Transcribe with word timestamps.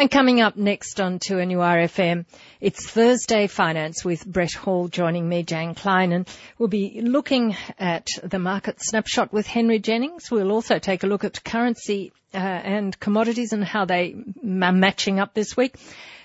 And 0.00 0.10
coming 0.10 0.40
up 0.40 0.56
next 0.56 0.98
on 0.98 1.18
2NURFM, 1.18 2.24
it's 2.58 2.88
Thursday 2.88 3.46
Finance 3.48 4.02
with 4.02 4.24
Brett 4.24 4.54
Hall 4.54 4.88
joining 4.88 5.28
me, 5.28 5.42
Jan 5.42 5.74
Klein, 5.74 6.12
and 6.12 6.26
we'll 6.56 6.70
be 6.70 7.02
looking 7.02 7.54
at 7.78 8.08
the 8.22 8.38
market 8.38 8.80
snapshot 8.80 9.30
with 9.30 9.46
Henry 9.46 9.78
Jennings. 9.78 10.30
We'll 10.30 10.52
also 10.52 10.78
take 10.78 11.02
a 11.02 11.06
look 11.06 11.24
at 11.24 11.44
currency 11.44 12.14
uh, 12.32 12.38
and 12.38 12.98
commodities 12.98 13.52
and 13.52 13.62
how 13.62 13.84
they 13.84 14.14
are 14.42 14.72
matching 14.72 15.20
up 15.20 15.34
this 15.34 15.54
week. 15.54 15.74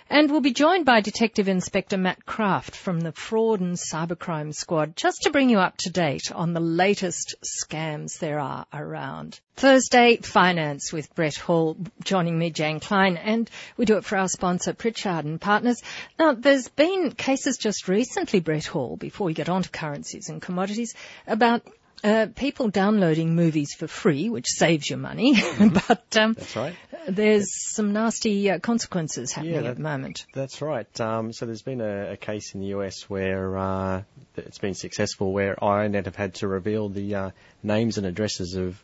And 0.07 0.29
we'll 0.29 0.41
be 0.41 0.53
joined 0.53 0.85
by 0.85 1.01
Detective 1.01 1.47
Inspector 1.47 1.97
Matt 1.97 2.25
Kraft 2.27 2.75
from 2.75 2.99
the 2.99 3.11
Fraud 3.11 3.59
and 3.59 3.75
Cybercrime 3.75 4.53
Squad 4.53 4.95
just 4.95 5.23
to 5.23 5.31
bring 5.31 5.49
you 5.49 5.57
up 5.57 5.77
to 5.77 5.89
date 5.89 6.31
on 6.31 6.53
the 6.53 6.59
latest 6.59 7.35
scams 7.43 8.19
there 8.19 8.39
are 8.39 8.67
around. 8.71 9.39
Thursday 9.55 10.17
Finance 10.17 10.93
with 10.93 11.13
Brett 11.15 11.37
Hall 11.37 11.75
joining 12.03 12.37
me, 12.37 12.51
Jan 12.51 12.79
Klein, 12.79 13.17
and 13.17 13.49
we 13.77 13.85
do 13.85 13.97
it 13.97 14.05
for 14.05 14.17
our 14.17 14.27
sponsor 14.27 14.73
Pritchard 14.73 15.25
and 15.25 15.41
Partners. 15.41 15.81
Now, 16.19 16.33
there's 16.33 16.67
been 16.67 17.11
cases 17.11 17.57
just 17.57 17.87
recently, 17.87 18.41
Brett 18.41 18.67
Hall, 18.67 18.97
before 18.97 19.25
we 19.25 19.33
get 19.33 19.49
on 19.49 19.63
to 19.63 19.69
currencies 19.69 20.29
and 20.29 20.39
commodities, 20.39 20.93
about 21.25 21.63
uh, 22.05 22.27
people 22.35 22.69
downloading 22.69 23.35
movies 23.35 23.73
for 23.73 23.87
free, 23.87 24.29
which 24.29 24.45
saves 24.47 24.89
you 24.89 24.97
money, 24.97 25.33
Mm-hmm. 25.55 25.77
but 25.87 26.17
um, 26.17 26.33
That's 26.33 26.55
right. 26.55 26.75
there's 27.07 27.47
some 27.73 27.93
nasty 27.93 28.51
uh, 28.51 28.59
consequences 28.59 29.31
happening 29.31 29.63
Yeah, 29.63 29.69
at 29.71 29.77
the 29.77 29.81
moment. 29.81 30.25
That's 30.33 30.61
right. 30.61 31.01
Um, 31.01 31.33
so 31.33 31.45
there's 31.45 31.61
been 31.63 31.81
a, 31.81 32.11
a 32.13 32.17
case 32.17 32.53
in 32.53 32.61
the 32.61 32.67
US 32.67 33.09
where 33.09 33.57
uh, 33.57 34.03
it's 34.37 34.59
been 34.59 34.73
successful, 34.75 35.33
where 35.33 35.55
iiNet 35.55 36.05
have 36.05 36.15
had 36.15 36.35
to 36.35 36.47
reveal 36.47 36.89
the 36.89 37.15
uh, 37.15 37.29
names 37.63 37.97
and 37.97 38.05
addresses 38.05 38.55
of 38.55 38.81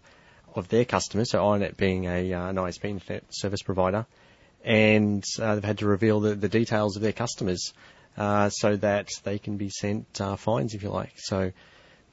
of 0.55 0.67
their 0.69 0.85
customers. 0.85 1.29
So 1.31 1.39
iiNet 1.39 1.77
being 1.77 2.05
a 2.05 2.33
uh, 2.33 2.47
an 2.49 2.55
ISP 2.55 2.85
internet 2.85 3.23
service 3.29 3.61
provider, 3.61 4.05
and 4.65 5.23
uh, 5.39 5.55
they've 5.55 5.63
had 5.63 5.77
to 5.79 5.85
reveal 5.87 6.19
the, 6.21 6.35
the 6.35 6.49
details 6.49 6.95
of 6.95 7.01
their 7.01 7.13
customers 7.13 7.73
uh, 8.17 8.49
so 8.49 8.75
that 8.77 9.09
they 9.23 9.39
can 9.39 9.57
be 9.57 9.69
sent 9.69 10.19
uh, 10.21 10.35
fines, 10.35 10.73
if 10.73 10.83
you 10.83 10.89
like. 10.89 11.13
So. 11.17 11.51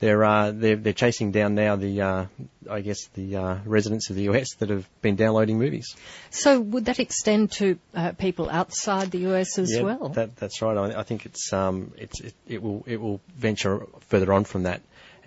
They're, 0.01 0.25
uh, 0.25 0.53
they're 0.53 0.77
they're 0.77 0.93
chasing 0.93 1.33
down 1.33 1.57
now 1.57 1.75
the 1.75 2.01
uh, 2.01 2.27
I 2.71 2.81
guess 2.83 3.07
the 3.15 3.37
uh, 3.37 3.57
residents 3.65 4.11
of 4.11 4.17
the 4.17 4.23
US 4.31 4.55
that 4.55 4.69
have 4.71 4.89
been 5.03 5.17
downloading 5.17 5.59
movies. 5.59 5.97
So 6.31 6.61
would 6.61 6.85
that 6.85 7.01
extend 7.01 7.51
to 7.53 7.79
uh, 7.95 8.13
people 8.13 8.49
outside 8.49 9.11
the 9.11 9.27
US 9.33 9.59
as 9.59 9.75
yeah, 9.75 9.83
well? 9.83 10.11
That, 10.11 10.37
that's 10.37 10.63
right. 10.63 10.77
I, 10.77 11.01
I 11.01 11.03
think 11.03 11.27
it's 11.27 11.53
um, 11.53 11.93
it's 11.97 12.21
it, 12.21 12.35
it 12.47 12.63
will 12.63 12.85
it 12.87 13.01
will 13.01 13.21
venture 13.37 13.87
further 14.09 14.33
on 14.33 14.45
from 14.45 14.65
that, 14.65 14.83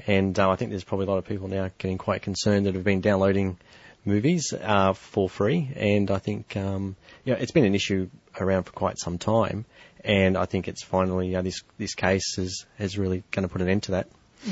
and 0.08 0.38
uh, 0.40 0.50
I 0.50 0.56
think 0.56 0.72
there's 0.72 0.86
probably 0.86 1.08
a 1.08 1.10
lot 1.10 1.18
of 1.18 1.26
people 1.26 1.50
now 1.50 1.70
getting 1.78 1.98
quite 1.98 2.22
concerned 2.22 2.66
that 2.66 2.76
have 2.76 2.86
been 2.86 3.02
downloading 3.02 3.58
movies 4.06 4.54
uh, 4.54 4.94
for 4.94 5.30
free, 5.30 5.70
and 5.76 6.10
I 6.10 6.20
think 6.20 6.56
um, 6.56 6.96
you 7.26 7.34
know, 7.34 7.40
it's 7.40 7.52
been 7.52 7.66
an 7.66 7.76
issue 7.76 8.10
around 8.40 8.64
for 8.64 8.72
quite 8.72 9.00
some 9.00 9.18
time, 9.18 9.66
and 10.04 10.38
I 10.38 10.46
think 10.46 10.70
it's 10.70 10.82
finally 10.82 11.36
uh, 11.36 11.42
this 11.42 11.62
this 11.78 11.94
case 11.94 12.38
is 12.38 12.66
is 12.80 12.98
really 12.98 13.24
going 13.32 13.46
to 13.46 13.52
put 13.52 13.62
an 13.62 13.68
end 13.68 13.84
to 13.84 13.92
that. 13.92 14.08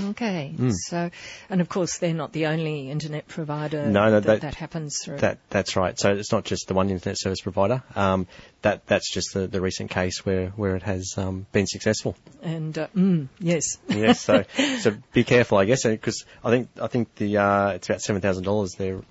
Okay. 0.09 0.53
Hmm. 0.55 0.71
So, 0.71 1.09
and 1.49 1.61
of 1.61 1.69
course, 1.69 1.97
they're 1.97 2.13
not 2.13 2.31
the 2.31 2.47
only 2.47 2.89
internet 2.91 3.27
provider 3.27 3.85
No, 3.87 4.05
no, 4.05 4.11
that, 4.19 4.23
that- 4.23 4.41
that 4.41 4.55
happens 4.55 4.99
through. 5.03 5.17
That 5.17 5.39
that's 5.49 5.75
right. 5.75 5.97
So 5.99 6.13
it's 6.13 6.31
not 6.31 6.45
just 6.45 6.67
the 6.67 6.73
one 6.73 6.89
internet 6.89 7.19
service 7.19 7.41
provider. 7.41 7.83
Um, 7.95 8.27
that 8.61 8.85
that's 8.87 9.11
just 9.11 9.33
the, 9.33 9.47
the 9.47 9.61
recent 9.61 9.89
case 9.89 10.25
where 10.25 10.49
where 10.49 10.75
it 10.75 10.83
has 10.83 11.13
um, 11.17 11.45
been 11.51 11.67
successful. 11.67 12.15
and 12.41 12.77
uh, 12.77 12.87
mm, 12.95 13.27
yes. 13.39 13.77
yes, 13.87 14.21
so 14.21 14.43
so 14.81 14.95
be 15.13 15.23
careful, 15.23 15.57
I 15.57 15.65
guess, 15.65 15.83
because 15.85 16.25
I 16.43 16.49
think 16.51 16.69
I 16.81 16.87
think 16.87 17.15
the 17.15 17.37
uh, 17.37 17.69
it's 17.71 17.89
about 17.89 18.01
seven 18.01 18.21
thousand 18.21 18.43
dollars 18.43 18.73
they're 18.75 19.01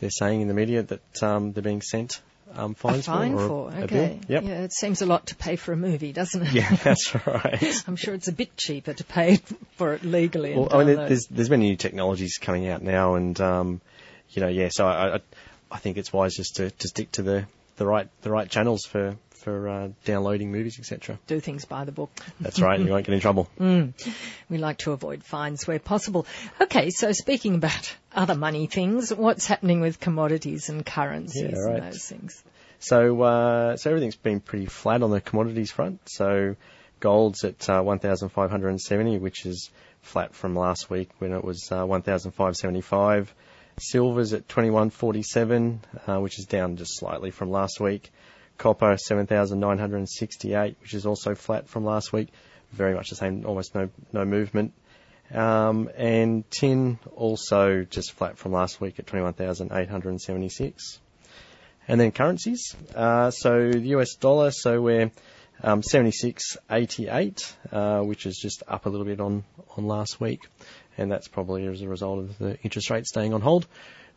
they're 0.00 0.10
saying 0.10 0.40
in 0.42 0.48
the 0.48 0.54
media 0.54 0.82
that 0.82 1.22
um, 1.22 1.52
they're 1.52 1.62
being 1.62 1.82
sent 1.82 2.20
um, 2.54 2.72
a 2.84 2.94
fine 2.94 3.36
for, 3.36 3.44
or 3.44 3.48
for. 3.48 3.78
Okay. 3.84 4.20
Yep. 4.28 4.42
Yeah, 4.42 4.62
it 4.62 4.72
seems 4.72 5.02
a 5.02 5.06
lot 5.06 5.26
to 5.28 5.36
pay 5.36 5.56
for 5.56 5.72
a 5.72 5.76
movie, 5.76 6.12
doesn't 6.12 6.42
it? 6.42 6.52
Yeah, 6.52 6.74
that's 6.76 7.14
right. 7.26 7.82
I'm 7.88 7.96
sure 7.96 8.14
it's 8.14 8.28
a 8.28 8.32
bit 8.32 8.56
cheaper 8.56 8.92
to 8.92 9.04
pay 9.04 9.36
for 9.76 9.94
it 9.94 10.04
legally. 10.04 10.52
And 10.52 10.60
well, 10.70 10.80
I 10.80 10.84
mean, 10.84 10.96
there's 10.96 11.26
there's 11.26 11.50
many 11.50 11.68
new 11.70 11.76
technologies 11.76 12.38
coming 12.40 12.68
out 12.68 12.82
now, 12.82 13.14
and 13.14 13.40
um, 13.40 13.80
you 14.30 14.42
know, 14.42 14.48
yeah. 14.48 14.68
So 14.70 14.86
I, 14.86 15.16
I 15.16 15.20
I 15.70 15.78
think 15.78 15.96
it's 15.96 16.12
wise 16.12 16.34
just 16.34 16.56
to, 16.56 16.70
to 16.70 16.88
stick 16.88 17.12
to 17.12 17.22
the, 17.22 17.46
the 17.76 17.86
right 17.86 18.08
the 18.22 18.30
right 18.30 18.48
channels 18.48 18.84
for 18.84 19.16
for 19.40 19.68
uh, 19.68 19.88
downloading 20.04 20.52
movies, 20.52 20.78
etc. 20.78 21.18
do 21.26 21.40
things 21.40 21.64
by 21.64 21.84
the 21.84 21.92
book. 21.92 22.10
That's 22.40 22.60
right. 22.60 22.78
and 22.78 22.86
you 22.86 22.92
won't 22.92 23.06
get 23.06 23.14
in 23.14 23.20
trouble. 23.20 23.48
Mm. 23.60 23.92
We 24.48 24.58
like 24.58 24.78
to 24.78 24.92
avoid 24.92 25.22
fines 25.24 25.66
where 25.66 25.78
possible. 25.78 26.26
Okay, 26.60 26.90
so 26.90 27.12
speaking 27.12 27.54
about 27.54 27.94
other 28.14 28.34
money 28.34 28.66
things, 28.66 29.12
what's 29.12 29.46
happening 29.46 29.80
with 29.80 30.00
commodities 30.00 30.68
and 30.68 30.84
currencies 30.84 31.42
Yeah, 31.42 31.58
right. 31.58 31.82
and 31.82 31.92
those 31.92 32.04
things? 32.06 32.42
So, 32.80 33.20
uh, 33.22 33.76
so 33.76 33.90
everything's 33.90 34.16
been 34.16 34.40
pretty 34.40 34.66
flat 34.66 35.02
on 35.02 35.10
the 35.10 35.20
commodities 35.20 35.70
front. 35.70 36.00
So, 36.08 36.56
gold's 37.00 37.44
at 37.44 37.68
uh, 37.68 37.82
1,570, 37.82 39.18
which 39.18 39.46
is 39.46 39.70
flat 40.02 40.34
from 40.34 40.56
last 40.56 40.88
week 40.90 41.10
when 41.18 41.32
it 41.32 41.44
was 41.44 41.70
uh, 41.70 41.84
1,575. 41.84 43.34
Silver's 43.78 44.32
at 44.32 44.48
2147, 44.48 45.80
uh, 46.06 46.18
which 46.20 46.38
is 46.38 46.46
down 46.46 46.76
just 46.76 46.98
slightly 46.98 47.30
from 47.30 47.50
last 47.50 47.80
week. 47.80 48.10
Copper 48.60 48.96
7,968, 48.98 50.76
which 50.82 50.92
is 50.92 51.06
also 51.06 51.34
flat 51.34 51.66
from 51.66 51.86
last 51.86 52.12
week. 52.12 52.28
Very 52.72 52.94
much 52.94 53.08
the 53.08 53.16
same, 53.16 53.46
almost 53.46 53.74
no 53.74 53.88
no 54.12 54.26
movement. 54.26 54.74
Um, 55.32 55.88
and 55.96 56.48
tin 56.50 56.98
also 57.16 57.84
just 57.84 58.12
flat 58.12 58.36
from 58.36 58.52
last 58.52 58.78
week 58.78 58.98
at 58.98 59.06
21,876. 59.06 61.00
And 61.88 61.98
then 61.98 62.12
currencies. 62.12 62.76
Uh, 62.94 63.30
so 63.30 63.70
the 63.70 63.80
US 63.96 64.16
dollar, 64.16 64.50
so 64.50 64.82
we're 64.82 65.10
um, 65.62 65.80
76.88, 65.80 67.52
uh, 67.72 68.02
which 68.02 68.26
is 68.26 68.36
just 68.36 68.62
up 68.68 68.84
a 68.84 68.90
little 68.90 69.06
bit 69.06 69.20
on, 69.20 69.44
on 69.78 69.86
last 69.86 70.20
week. 70.20 70.40
And 70.98 71.10
that's 71.10 71.28
probably 71.28 71.66
as 71.66 71.80
a 71.80 71.88
result 71.88 72.18
of 72.18 72.36
the 72.38 72.58
interest 72.62 72.90
rate 72.90 73.06
staying 73.06 73.32
on 73.32 73.40
hold, 73.40 73.66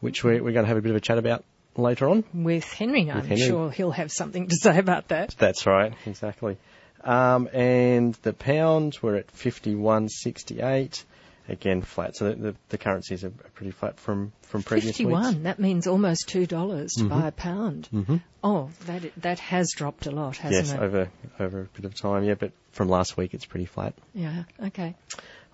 which 0.02 0.22
we're, 0.22 0.44
we're 0.44 0.52
going 0.52 0.66
to 0.66 0.70
have 0.70 0.78
a 0.78 0.82
bit 0.82 0.90
of 0.90 0.98
a 0.98 1.02
chat 1.02 1.18
about 1.18 1.46
later 1.76 2.10
on. 2.10 2.24
With 2.34 2.66
Henry, 2.66 3.10
I'm 3.12 3.26
Henry. 3.26 3.38
sure 3.46 3.72
he'll 3.72 3.92
have 3.92 4.12
something 4.12 4.48
to 4.48 4.56
say 4.56 4.78
about 4.78 5.10
that. 5.10 5.36
That's 5.38 5.66
right, 5.66 5.94
exactly. 6.06 6.58
Um, 7.04 7.50
and 7.52 8.14
the 8.24 8.34
pound, 8.34 8.98
we're 9.02 9.16
at 9.18 9.28
51.68. 9.36 11.04
Again, 11.50 11.82
flat. 11.82 12.16
So 12.16 12.30
the, 12.30 12.36
the, 12.36 12.56
the 12.70 12.78
currencies 12.78 13.26
are 13.26 13.30
pretty 13.30 13.72
flat 13.72 14.00
from, 14.00 14.32
from 14.44 14.64
previous 14.64 14.98
weeks. 14.98 15.10
51, 15.12 15.44
that 15.44 15.60
means 15.60 15.88
almost 15.88 16.30
$2 16.30 16.48
to 16.48 16.56
Mhm. 17.04 17.10
buy 17.10 17.28
a 17.28 17.32
pound. 17.34 17.88
hmm 17.88 18.18
Oh, 18.46 18.70
that 18.86 19.04
that 19.18 19.40
has 19.40 19.72
dropped 19.76 20.06
a 20.06 20.12
lot, 20.12 20.38
hasn't 20.38 20.66
Yes, 20.68 20.72
it? 20.72 20.76
Yes, 20.76 20.82
over 20.82 21.10
over 21.42 21.62
a 21.62 21.66
bit 21.66 21.84
of 21.86 21.96
time, 21.96 22.24
yeah. 22.24 22.36
But 22.36 22.52
from 22.72 22.88
last 22.90 23.16
week, 23.18 23.34
it's 23.34 23.46
pretty 23.46 23.66
flat. 23.66 23.94
Yeah, 24.14 24.44
okay. 24.68 24.96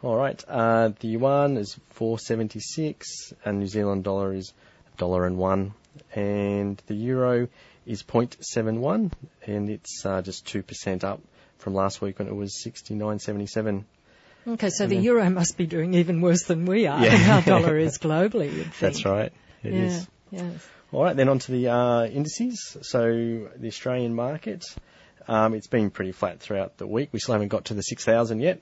All 0.04 0.16
right. 0.16 0.44
Uh, 0.48 0.90
the 1.00 1.08
yuan 1.08 1.58
is 1.58 1.80
476, 1.92 3.34
and 3.46 3.60
New 3.60 3.68
Zealand 3.68 4.04
dollar 4.04 4.34
is 4.34 4.54
a 4.94 4.98
dollar 4.98 5.26
and 5.26 5.38
one, 5.38 5.74
and 6.14 6.82
the 6.88 6.96
euro 6.96 7.48
is 7.86 8.04
0.71, 8.04 9.12
and 9.46 9.70
it's 9.70 10.06
uh, 10.06 10.22
just 10.22 10.46
two 10.48 10.64
percent 10.64 11.04
up 11.04 11.22
from 11.58 11.74
last 11.74 12.02
week 12.02 12.20
when 12.20 12.28
it 12.28 12.36
was 12.36 12.54
69.77. 12.66 13.84
Okay, 14.48 14.70
so 14.70 14.84
And 14.86 14.92
the 14.92 14.96
then- 14.96 15.04
euro 15.04 15.30
must 15.30 15.58
be 15.58 15.66
doing 15.68 15.94
even 15.96 16.22
worse 16.22 16.44
than 16.44 16.66
we 16.66 16.88
are. 16.88 17.04
Yeah. 17.04 17.36
Our 17.36 17.42
dollar 17.62 17.78
is 17.78 17.98
globally. 17.98 18.66
That's 18.80 19.06
right. 19.06 19.32
It 19.64 19.74
is. 19.74 20.08
yeah, 20.32 20.44
yes. 20.44 20.68
All 20.92 21.04
right, 21.04 21.16
then 21.16 21.30
on 21.30 21.40
to 21.40 21.52
the 21.52 21.68
uh, 21.68 22.06
indices. 22.06 22.78
So 22.82 23.48
the 23.58 23.68
Australian 23.68 24.16
market, 24.16 24.64
um, 25.28 25.54
it's 25.54 25.68
been 25.68 25.92
pretty 25.92 26.14
flat 26.14 26.40
throughout 26.40 26.78
the 26.78 26.88
week. 26.88 27.10
We 27.12 27.20
still 27.20 27.34
haven't 27.34 27.50
got 27.50 27.66
to 27.66 27.74
the 27.76 27.84
6,000 27.84 28.40
yet, 28.40 28.62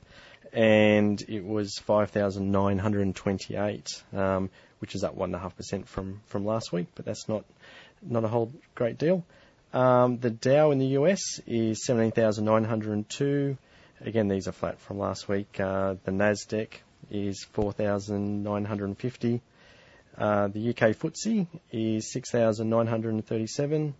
and 0.53 1.21
it 1.27 1.43
was 1.43 1.77
5,928, 1.79 4.03
um, 4.13 4.49
which 4.79 4.95
is 4.95 5.03
up 5.03 5.17
1.5% 5.17 5.85
from, 5.85 6.21
from 6.25 6.45
last 6.45 6.71
week, 6.71 6.87
but 6.95 7.05
that's 7.05 7.29
not, 7.29 7.45
not 8.01 8.23
a 8.23 8.27
whole 8.27 8.51
great 8.75 8.97
deal. 8.97 9.23
Um, 9.73 10.19
the 10.19 10.29
Dow 10.29 10.71
in 10.71 10.79
the 10.79 10.95
US 10.99 11.41
is 11.45 11.85
17,902. 11.85 13.57
Again, 14.01 14.27
these 14.27 14.47
are 14.47 14.53
flat 14.53 14.79
from 14.79 14.99
last 14.99 15.27
week. 15.27 15.59
Uh, 15.59 15.95
the 16.03 16.11
Nasdaq 16.11 16.69
is 17.11 17.43
4,950. 17.53 19.41
Uh, 20.17 20.47
the 20.47 20.69
UK 20.69 20.95
FTSE 20.95 21.47
is 21.71 22.11
6,937. 22.11 23.93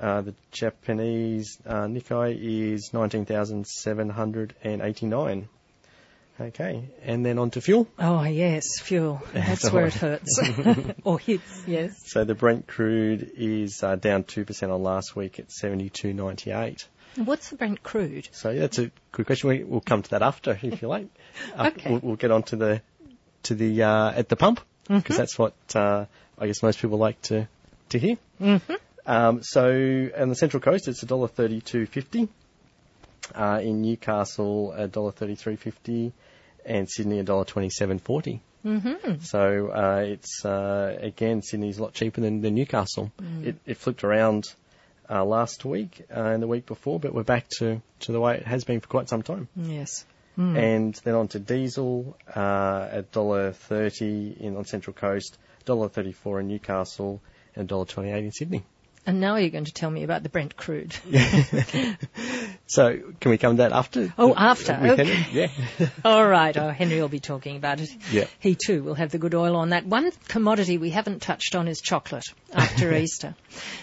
Uh, 0.00 0.22
the 0.22 0.34
Japanese 0.50 1.58
uh, 1.66 1.84
Nikkei 1.84 2.72
is 2.72 2.94
19,789. 2.94 5.48
Okay, 6.42 6.88
and 7.04 7.24
then 7.24 7.38
on 7.38 7.50
to 7.50 7.60
fuel. 7.60 7.86
Oh, 7.98 8.22
yes, 8.24 8.64
fuel. 8.80 9.22
That's 9.32 9.70
where 9.70 9.86
it 9.86 9.94
hurts. 9.94 10.40
or 11.04 11.18
hits, 11.18 11.62
yes. 11.66 11.92
So 12.06 12.24
the 12.24 12.34
Brent 12.34 12.66
crude 12.66 13.30
is 13.36 13.82
uh, 13.82 13.94
down 13.96 14.24
2% 14.24 14.72
on 14.74 14.82
last 14.82 15.14
week 15.14 15.38
at 15.38 15.48
72.98. 15.48 16.84
What's 17.16 17.50
the 17.50 17.56
Brent 17.56 17.82
crude? 17.82 18.28
So 18.32 18.50
yeah, 18.50 18.62
that's 18.62 18.78
a 18.78 18.90
good 19.12 19.26
question. 19.26 19.50
We, 19.50 19.62
we'll 19.64 19.80
come 19.82 20.02
to 20.02 20.10
that 20.10 20.22
after, 20.22 20.58
if 20.62 20.82
you 20.82 20.88
like. 20.88 21.06
Uh, 21.56 21.70
Okay. 21.76 21.90
We'll, 21.90 22.00
we'll 22.02 22.16
get 22.16 22.30
on 22.30 22.42
to 22.44 22.56
the 22.56 22.82
to 23.44 23.54
the 23.54 23.82
uh, 23.82 24.10
at 24.12 24.28
the 24.28 24.36
pump 24.36 24.60
because 24.88 25.14
Mhm. 25.16 25.18
that's 25.18 25.38
what 25.38 25.54
uh, 25.74 26.04
I 26.38 26.46
guess 26.46 26.62
most 26.62 26.78
people 26.80 26.98
like 26.98 27.20
to 27.22 27.48
to 27.90 27.98
hear. 27.98 28.16
hmm 28.38 28.56
Um, 29.06 29.42
so 29.42 29.64
on 30.16 30.28
the 30.28 30.34
Central 30.34 30.60
Coast, 30.60 30.88
it's 30.88 31.02
$1.32.50. 31.02 32.28
Uh, 33.34 33.60
in 33.62 33.82
Newcastle, 33.82 34.74
$1.33.50. 34.76 36.12
And 36.64 36.88
Sydney, 36.88 37.22
$1.27.40. 37.22 38.40
Mm-hmm. 38.64 39.22
So 39.22 39.68
uh, 39.68 40.04
it's 40.06 40.44
uh, 40.44 40.96
again 41.00 41.42
Sydney's 41.42 41.78
a 41.78 41.82
lot 41.82 41.94
cheaper 41.94 42.20
than, 42.20 42.42
than 42.42 42.54
Newcastle. 42.54 43.10
It, 43.42 43.56
it 43.66 43.76
flipped 43.76 44.04
around 44.04 44.54
uh, 45.10 45.24
last 45.24 45.64
week 45.64 46.06
uh, 46.14 46.20
and 46.20 46.42
the 46.42 46.46
week 46.46 46.66
before, 46.66 47.00
but 47.00 47.12
we're 47.12 47.24
back 47.24 47.48
to, 47.58 47.82
to 48.00 48.12
the 48.12 48.20
way 48.20 48.36
it 48.36 48.46
has 48.46 48.64
been 48.64 48.80
for 48.80 48.88
quite 48.88 49.08
some 49.08 49.22
time. 49.22 49.48
Yes. 49.56 50.04
And 50.36 50.94
then 51.04 51.14
on 51.14 51.28
to 51.28 51.38
diesel 51.38 52.16
uh, 52.34 52.88
at 52.90 53.12
dollar 53.12 53.52
thirty 53.52 54.34
in 54.40 54.56
on 54.56 54.64
Central 54.64 54.94
Coast, 54.94 55.36
dollar 55.66 55.90
thirty 55.90 56.12
four 56.12 56.40
in 56.40 56.48
Newcastle, 56.48 57.20
and 57.54 57.68
dollar 57.68 57.84
twenty 57.84 58.10
eight 58.12 58.24
in 58.24 58.32
Sydney. 58.32 58.64
And 59.04 59.20
now 59.20 59.36
you're 59.36 59.50
going 59.50 59.66
to 59.66 59.74
tell 59.74 59.90
me 59.90 60.04
about 60.04 60.22
the 60.22 60.30
Brent 60.30 60.56
crude. 60.56 60.96
So 62.66 62.98
can 63.20 63.30
we 63.30 63.38
come 63.38 63.56
to 63.56 63.62
that 63.64 63.72
after? 63.72 64.14
Oh, 64.16 64.34
after, 64.34 64.72
okay. 64.72 65.04
Henry? 65.04 65.26
Yeah. 65.78 65.88
All 66.04 66.26
right. 66.26 66.56
Oh, 66.56 66.70
Henry 66.70 67.00
will 67.00 67.08
be 67.08 67.20
talking 67.20 67.56
about 67.56 67.80
it. 67.80 67.90
Yeah. 68.10 68.26
He 68.38 68.54
too 68.54 68.82
will 68.82 68.94
have 68.94 69.10
the 69.10 69.18
good 69.18 69.34
oil 69.34 69.56
on 69.56 69.70
that. 69.70 69.84
One 69.84 70.10
commodity 70.28 70.78
we 70.78 70.90
haven't 70.90 71.20
touched 71.20 71.54
on 71.54 71.68
is 71.68 71.80
chocolate 71.82 72.24
after 72.52 72.94
Easter. 72.96 73.34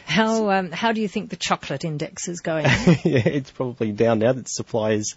How 0.06 0.50
um, 0.50 0.72
how 0.72 0.92
do 0.92 1.02
you 1.02 1.08
think 1.08 1.30
the 1.30 1.36
chocolate 1.36 1.86
index 1.86 2.28
is 2.28 2.40
going? 2.40 2.66
yeah, 3.04 3.28
it's 3.28 3.52
probably 3.52 3.92
down 3.92 4.20
now 4.20 4.34
that 4.34 4.50
supply 4.50 4.92
is, 4.92 5.16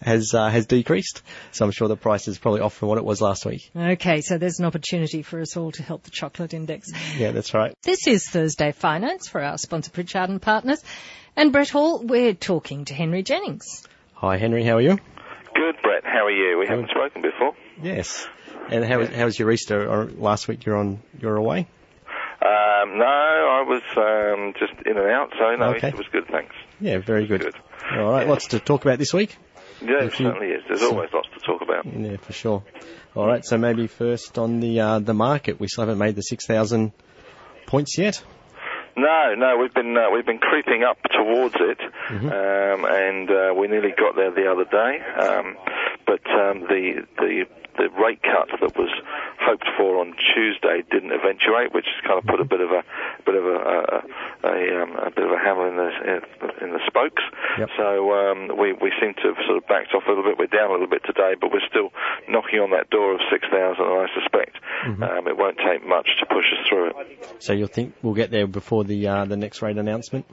has 0.00 0.34
uh, 0.34 0.48
has 0.48 0.66
decreased. 0.66 1.22
So 1.52 1.64
I'm 1.64 1.70
sure 1.70 1.86
the 1.86 1.96
price 1.96 2.26
is 2.26 2.38
probably 2.38 2.60
off 2.60 2.74
from 2.74 2.88
what 2.88 2.98
it 2.98 3.04
was 3.04 3.20
last 3.20 3.46
week. 3.46 3.70
okay, 3.76 4.20
so 4.20 4.38
there's 4.38 4.58
an 4.58 4.64
opportunity 4.64 5.22
for 5.22 5.40
us 5.40 5.56
all 5.56 5.70
to 5.72 5.82
help 5.82 6.02
the 6.02 6.10
chocolate 6.10 6.54
index. 6.54 6.90
Yeah, 7.16 7.30
that's 7.30 7.54
right. 7.54 7.74
This 7.82 8.06
is 8.08 8.28
Thursday 8.28 8.72
Finance 8.72 9.28
for 9.28 9.40
our 9.40 9.58
sponsor 9.58 9.90
Pritchard 9.90 10.28
and 10.28 10.42
Partners. 10.42 10.82
And 11.36 11.52
Brett 11.52 11.70
Hall, 11.70 12.02
we're 12.02 12.34
talking 12.34 12.84
to 12.86 12.94
Henry 12.94 13.22
Jennings. 13.22 13.86
Hi 14.14 14.36
Henry, 14.36 14.64
how 14.64 14.76
are 14.76 14.80
you? 14.80 14.96
Good, 15.54 15.76
Brett. 15.82 16.04
How 16.04 16.26
are 16.26 16.30
you? 16.30 16.58
We 16.58 16.66
haven't 16.66 16.90
spoken 16.90 17.22
before. 17.22 17.52
Yes. 17.82 18.26
And 18.70 18.84
how 18.84 18.98
was 18.98 19.08
how 19.10 19.24
was 19.24 19.38
your 19.38 19.50
Easter? 19.50 19.88
Or 19.88 20.04
last 20.06 20.48
week 20.48 20.64
you're 20.64 20.76
on 20.76 21.02
you're 21.20 21.36
away. 21.36 21.66
Um, 22.40 22.98
no, 22.98 23.04
I 23.04 23.64
was 23.66 23.82
um, 23.96 24.52
just 24.58 24.72
in 24.86 24.96
and 24.98 25.06
out, 25.10 25.30
so 25.38 25.54
no, 25.56 25.74
Okay. 25.76 25.88
it 25.88 25.96
was 25.96 26.06
good, 26.10 26.26
thanks. 26.28 26.54
Yeah, 26.80 26.98
very 26.98 27.26
good. 27.26 27.40
Good. 27.40 27.54
All 27.92 28.10
right, 28.10 28.26
lots 28.26 28.48
to 28.48 28.58
talk 28.58 28.84
about 28.84 28.98
this 28.98 29.12
week. 29.14 29.36
Yeah, 29.80 29.98
it 30.02 30.04
If 30.06 30.20
you- 30.20 30.26
certainly 30.26 30.48
is. 30.48 30.62
There's 30.66 30.80
so- 30.80 30.90
always 30.90 31.10
lots 31.12 31.28
to 31.34 31.40
talk 31.46 31.62
about. 31.62 31.86
Yeah, 31.86 32.16
for 32.16 32.32
sure. 32.32 32.64
All 33.14 33.26
right, 33.26 33.44
so 33.44 33.58
maybe 33.58 33.86
first 33.86 34.38
on 34.38 34.58
the 34.60 34.80
uh, 34.80 34.98
the 34.98 35.14
market, 35.14 35.60
we 35.60 35.68
still 35.68 35.82
haven't 35.82 35.98
made 35.98 36.16
the 36.16 36.22
six 36.22 36.44
thousand 36.46 36.92
points 37.66 37.96
yet. 37.96 38.22
No, 38.96 39.34
no, 39.36 39.56
we've 39.56 39.72
been 39.72 39.96
uh, 39.96 40.10
we've 40.10 40.26
been 40.26 40.38
creeping 40.38 40.82
up 40.84 40.98
towards 41.10 41.54
it, 41.56 41.78
Mm-hmm. 42.10 42.26
um, 42.28 42.84
and 42.90 43.30
uh, 43.30 43.54
we 43.54 43.68
nearly 43.68 43.92
got 43.96 44.16
there 44.16 44.30
the 44.30 44.50
other 44.50 44.64
day. 44.64 45.00
Um, 45.16 45.56
but 46.06 46.20
um, 46.30 46.60
the 46.68 47.06
the 47.16 47.44
the 47.76 47.88
rate 47.96 48.22
cut 48.22 48.48
that 48.60 48.76
was 48.76 48.92
hoped 49.40 49.66
for 49.76 49.98
on 50.00 50.14
Tuesday 50.34 50.84
didn't 50.90 51.12
eventuate, 51.12 51.72
which 51.74 51.86
has 51.86 52.00
kind 52.06 52.18
of 52.18 52.24
put 52.24 52.40
a 52.40 52.44
bit 52.44 52.60
of 52.60 52.70
a 52.70 52.82
bit 53.24 53.34
of 53.34 53.44
a 53.44 53.56
a, 53.56 53.98
a, 54.44 54.82
um, 54.82 54.90
a 54.96 55.10
bit 55.10 55.24
of 55.24 55.32
a 55.32 55.40
hammer 55.40 55.68
in 55.68 55.76
the 55.76 55.90
in 56.64 56.70
the 56.72 56.82
spokes. 56.86 57.22
Yep. 57.58 57.68
So 57.76 58.12
um, 58.12 58.38
we 58.58 58.72
we 58.72 58.92
seem 59.00 59.14
to 59.22 59.34
have 59.34 59.40
sort 59.46 59.58
of 59.58 59.66
backed 59.66 59.94
off 59.94 60.04
a 60.06 60.10
little 60.10 60.24
bit. 60.24 60.38
We're 60.38 60.52
down 60.52 60.70
a 60.70 60.72
little 60.72 60.90
bit 60.90 61.02
today, 61.04 61.34
but 61.40 61.52
we're 61.52 61.66
still 61.68 61.90
knocking 62.28 62.60
on 62.60 62.70
that 62.70 62.90
door 62.90 63.14
of 63.14 63.20
six 63.30 63.46
thousand, 63.48 63.84
and 63.84 63.98
I 64.04 64.08
suspect 64.14 64.56
um, 65.02 65.28
it 65.28 65.36
won't 65.36 65.58
take 65.58 65.86
much 65.86 66.08
to 66.20 66.26
push 66.26 66.46
us 66.52 66.62
through 66.68 66.90
it. 66.90 67.36
So 67.40 67.52
you'll 67.52 67.68
think 67.68 67.94
we'll 68.02 68.14
get 68.14 68.30
there 68.30 68.46
before 68.46 68.84
the 68.84 69.06
uh, 69.06 69.24
the 69.24 69.36
next 69.36 69.62
rate 69.62 69.78
announcement. 69.78 70.26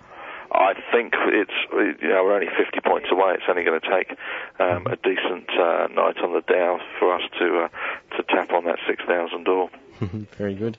I 0.51 0.74
think 0.92 1.13
it's 1.13 1.57
you 2.01 2.10
know 2.10 2.24
we're 2.24 2.36
only 2.36 2.48
50 2.48 2.80
points 2.81 3.07
away. 3.12 3.34
It's 3.36 3.44
only 3.50 3.63
going 3.63 3.80
to 3.80 3.90
take 3.90 4.18
um, 4.60 4.88
a 4.88 4.96
decent 4.98 5.50
uh, 5.50 5.88
night 5.94 6.18
on 6.24 6.34
the 6.34 6.42
Dow 6.42 6.80
for 7.00 7.16
us 7.16 7.22
to 7.40 7.66
uh, 7.66 8.18
to 8.18 8.24
tap 8.24 8.51
on 8.51 8.66
that 8.66 8.80
6,000 8.88 9.44
door. 9.44 9.69
very 10.38 10.56
good. 10.56 10.78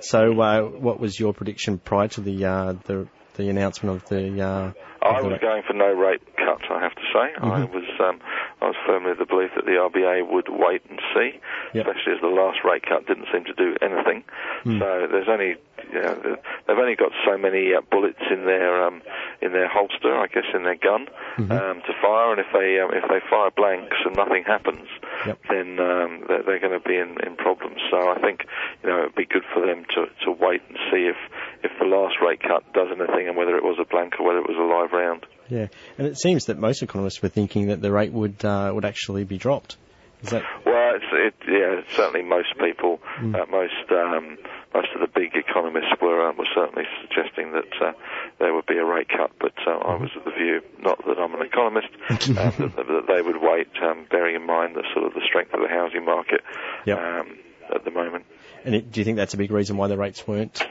So 0.00 0.40
uh, 0.40 0.62
what 0.62 1.00
was 1.00 1.18
your 1.18 1.32
prediction 1.32 1.78
prior 1.78 2.08
to 2.08 2.20
the 2.20 2.44
uh, 2.44 2.72
the 2.84 3.08
the 3.36 3.48
announcement 3.48 3.96
of 3.96 4.08
the? 4.08 4.40
Uh, 4.40 4.72
I 5.02 5.20
was 5.20 5.38
going 5.40 5.62
for 5.66 5.74
no 5.74 5.92
rate 5.92 6.22
cut. 6.36 6.62
I 6.70 6.82
have 6.82 6.94
to 6.94 7.02
say, 7.12 7.26
I 7.42 7.64
was 7.64 7.84
um, 8.00 8.20
I 8.64 8.68
was 8.68 8.76
firmly 8.86 9.12
of 9.12 9.18
the 9.18 9.26
belief 9.26 9.50
that 9.56 9.66
the 9.66 9.76
RBA 9.76 10.26
would 10.32 10.48
wait 10.48 10.82
and 10.88 10.98
see, 11.14 11.38
Yep. 11.74 11.86
especially 11.86 12.12
as 12.14 12.20
the 12.20 12.28
last 12.28 12.64
rate 12.64 12.84
cut 12.88 13.06
didn't 13.06 13.26
seem 13.32 13.44
to 13.44 13.52
do 13.54 13.76
anything. 13.82 14.24
So 14.64 15.06
there's 15.10 15.28
only 15.28 15.56
you 15.92 16.00
know, 16.00 16.36
they've 16.66 16.78
only 16.78 16.96
got 16.96 17.12
so 17.26 17.36
many 17.36 17.74
uh, 17.74 17.82
bullets 17.90 18.22
in 18.30 18.46
their 18.46 18.82
um, 18.86 19.02
in 19.42 19.52
their 19.52 19.68
holster, 19.68 20.16
I 20.16 20.26
guess, 20.28 20.48
in 20.54 20.62
their 20.64 20.76
gun 20.76 21.06
um, 21.52 21.82
to 21.86 21.92
fire, 22.00 22.32
and 22.32 22.40
if 22.40 22.46
they 22.52 22.80
um, 22.80 22.90
if 22.94 23.04
they 23.08 23.20
fire 23.28 23.50
blanks 23.50 23.96
and 24.04 24.16
nothing 24.16 24.44
happens, 24.44 24.88
Yep. 25.26 25.38
then 25.50 25.78
um, 25.80 26.24
they're, 26.28 26.42
they're 26.42 26.58
going 26.60 26.72
to 26.80 26.80
be 26.88 26.96
in, 26.96 27.16
in 27.26 27.36
problems. 27.36 27.80
So 27.90 27.96
I 28.10 28.18
think 28.20 28.46
you 28.82 28.88
know 28.88 29.00
it'd 29.00 29.14
be 29.14 29.26
good 29.26 29.44
for 29.52 29.60
them 29.64 29.84
to, 29.94 30.06
to 30.24 30.30
wait 30.32 30.62
and 30.68 30.78
see 30.90 31.04
if 31.06 31.16
if 31.62 31.72
the 31.78 31.84
last 31.86 32.16
rate 32.24 32.40
cut 32.42 32.64
does 32.72 32.88
anything, 32.90 33.28
and 33.28 33.36
whether 33.36 33.56
it 33.56 33.62
was 33.64 33.76
a 33.78 33.84
blank 33.84 34.14
or 34.18 34.26
whether 34.26 34.38
it 34.40 34.48
was 34.48 34.56
a 34.58 34.62
live 34.64 34.92
round. 34.92 35.26
Yeah, 35.48 35.68
and 35.98 36.06
it 36.06 36.18
seems 36.18 36.46
that 36.46 36.58
most 36.58 36.82
economists 36.82 37.22
were 37.22 37.28
thinking 37.28 37.68
that 37.68 37.80
the 37.82 37.92
rate 37.92 38.12
would 38.12 38.44
uh, 38.44 38.70
would 38.74 38.84
actually 38.84 39.24
be 39.24 39.38
dropped. 39.38 39.76
Is 40.22 40.30
that? 40.30 40.42
Well, 40.64 40.94
it's, 40.96 41.04
it, 41.12 41.34
yeah, 41.46 41.82
certainly 41.96 42.22
most 42.26 42.54
people, 42.58 42.98
uh, 43.18 43.44
most 43.50 43.90
um, 43.90 44.38
most 44.72 44.88
of 44.94 45.00
the 45.00 45.08
big 45.14 45.34
economists 45.34 45.92
were 46.00 46.26
um, 46.26 46.38
were 46.38 46.48
certainly 46.54 46.84
suggesting 47.02 47.52
that 47.52 47.68
uh, 47.86 47.92
there 48.38 48.54
would 48.54 48.64
be 48.66 48.78
a 48.78 48.84
rate 48.84 49.08
cut, 49.08 49.32
but 49.38 49.52
uh, 49.66 49.70
I 49.72 49.96
was 49.96 50.10
of 50.16 50.24
the 50.24 50.30
view, 50.30 50.62
not 50.80 50.98
that 51.04 51.18
I'm 51.18 51.34
an 51.34 51.42
economist, 51.46 51.88
um, 52.10 52.72
that, 52.76 52.86
that 52.86 53.04
they 53.06 53.20
would 53.20 53.36
wait, 53.42 53.68
um, 53.82 54.06
bearing 54.10 54.34
in 54.36 54.46
mind 54.46 54.74
the 54.76 54.84
sort 54.94 55.04
of 55.06 55.12
the 55.12 55.20
strength 55.28 55.52
of 55.52 55.60
the 55.60 55.68
housing 55.68 56.04
market 56.06 56.40
Yep. 56.86 56.98
um, 56.98 57.38
at 57.74 57.84
the 57.84 57.90
moment. 57.90 58.24
And 58.64 58.74
it, 58.74 58.90
do 58.92 59.00
you 59.00 59.04
think 59.04 59.16
that's 59.18 59.34
a 59.34 59.36
big 59.38 59.50
reason 59.50 59.76
why 59.76 59.88
the 59.88 59.98
rates 59.98 60.26
weren't 60.26 60.66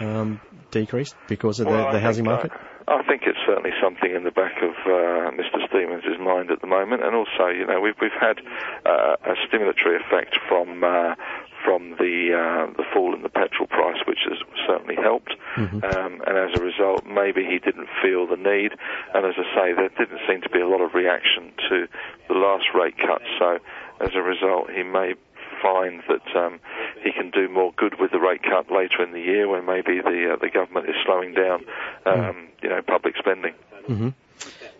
um, 0.00 0.40
decreased 0.70 1.16
because 1.28 1.60
of 1.60 1.66
the, 1.66 1.72
Well, 1.72 1.86
I 1.88 1.92
the 1.92 2.00
housing 2.00 2.24
market? 2.24 2.52
uh, 2.52 2.58
I 2.88 3.02
think 3.02 3.22
it's 3.26 3.38
certainly 3.46 3.72
something 3.82 4.14
in 4.14 4.24
the 4.24 4.30
back 4.30 4.62
of 4.62 4.72
uh, 4.86 5.30
Mr. 5.36 5.60
Stevens' 5.68 6.18
mind 6.18 6.50
at 6.50 6.60
the 6.60 6.66
moment, 6.66 7.04
and 7.04 7.14
also, 7.14 7.48
you 7.48 7.66
know, 7.66 7.80
we've 7.80 7.96
we've 8.00 8.18
had 8.18 8.40
uh, 8.86 9.16
a 9.24 9.34
stimulatory 9.46 10.00
effect 10.00 10.38
from 10.48 10.82
uh, 10.82 11.14
from 11.64 11.90
the 11.98 12.32
uh, 12.32 12.72
the 12.76 12.84
fall 12.94 13.14
in 13.14 13.22
the 13.22 13.28
petrol 13.28 13.66
price, 13.66 13.98
which 14.06 14.20
has 14.28 14.38
certainly 14.66 14.96
helped. 14.96 15.34
Um, 15.84 16.22
and 16.26 16.38
as 16.38 16.58
a 16.58 16.62
result, 16.62 17.04
maybe 17.04 17.44
he 17.44 17.58
didn't 17.58 17.88
feel 18.00 18.26
the 18.26 18.36
need. 18.36 18.72
And 19.14 19.26
as 19.26 19.34
I 19.36 19.44
say, 19.54 19.72
there 19.74 19.90
didn't 19.90 20.20
seem 20.26 20.40
to 20.42 20.50
be 20.50 20.60
a 20.60 20.68
lot 20.68 20.80
of 20.80 20.94
reaction 20.94 21.52
to 21.68 21.88
the 22.28 22.34
last 22.34 22.66
rate 22.74 22.96
cut. 22.96 23.22
So 23.38 23.58
as 24.00 24.14
a 24.14 24.22
result, 24.22 24.70
he 24.70 24.82
may 24.82 25.14
find 25.62 26.02
that 26.08 26.36
um, 26.36 26.60
he 27.02 27.12
can 27.12 27.30
do 27.30 27.48
more 27.48 27.72
good 27.76 27.94
with 28.00 28.10
the 28.10 28.18
rate 28.18 28.42
cut 28.42 28.70
later 28.70 29.02
in 29.02 29.12
the 29.12 29.20
year 29.20 29.48
when 29.48 29.64
maybe 29.66 30.00
the 30.02 30.34
uh, 30.34 30.36
the 30.40 30.50
government 30.52 30.88
is 30.88 30.94
slowing 31.04 31.34
down, 31.34 31.64
um, 32.06 32.48
you 32.62 32.68
know, 32.68 32.80
public 32.86 33.14
spending. 33.18 33.54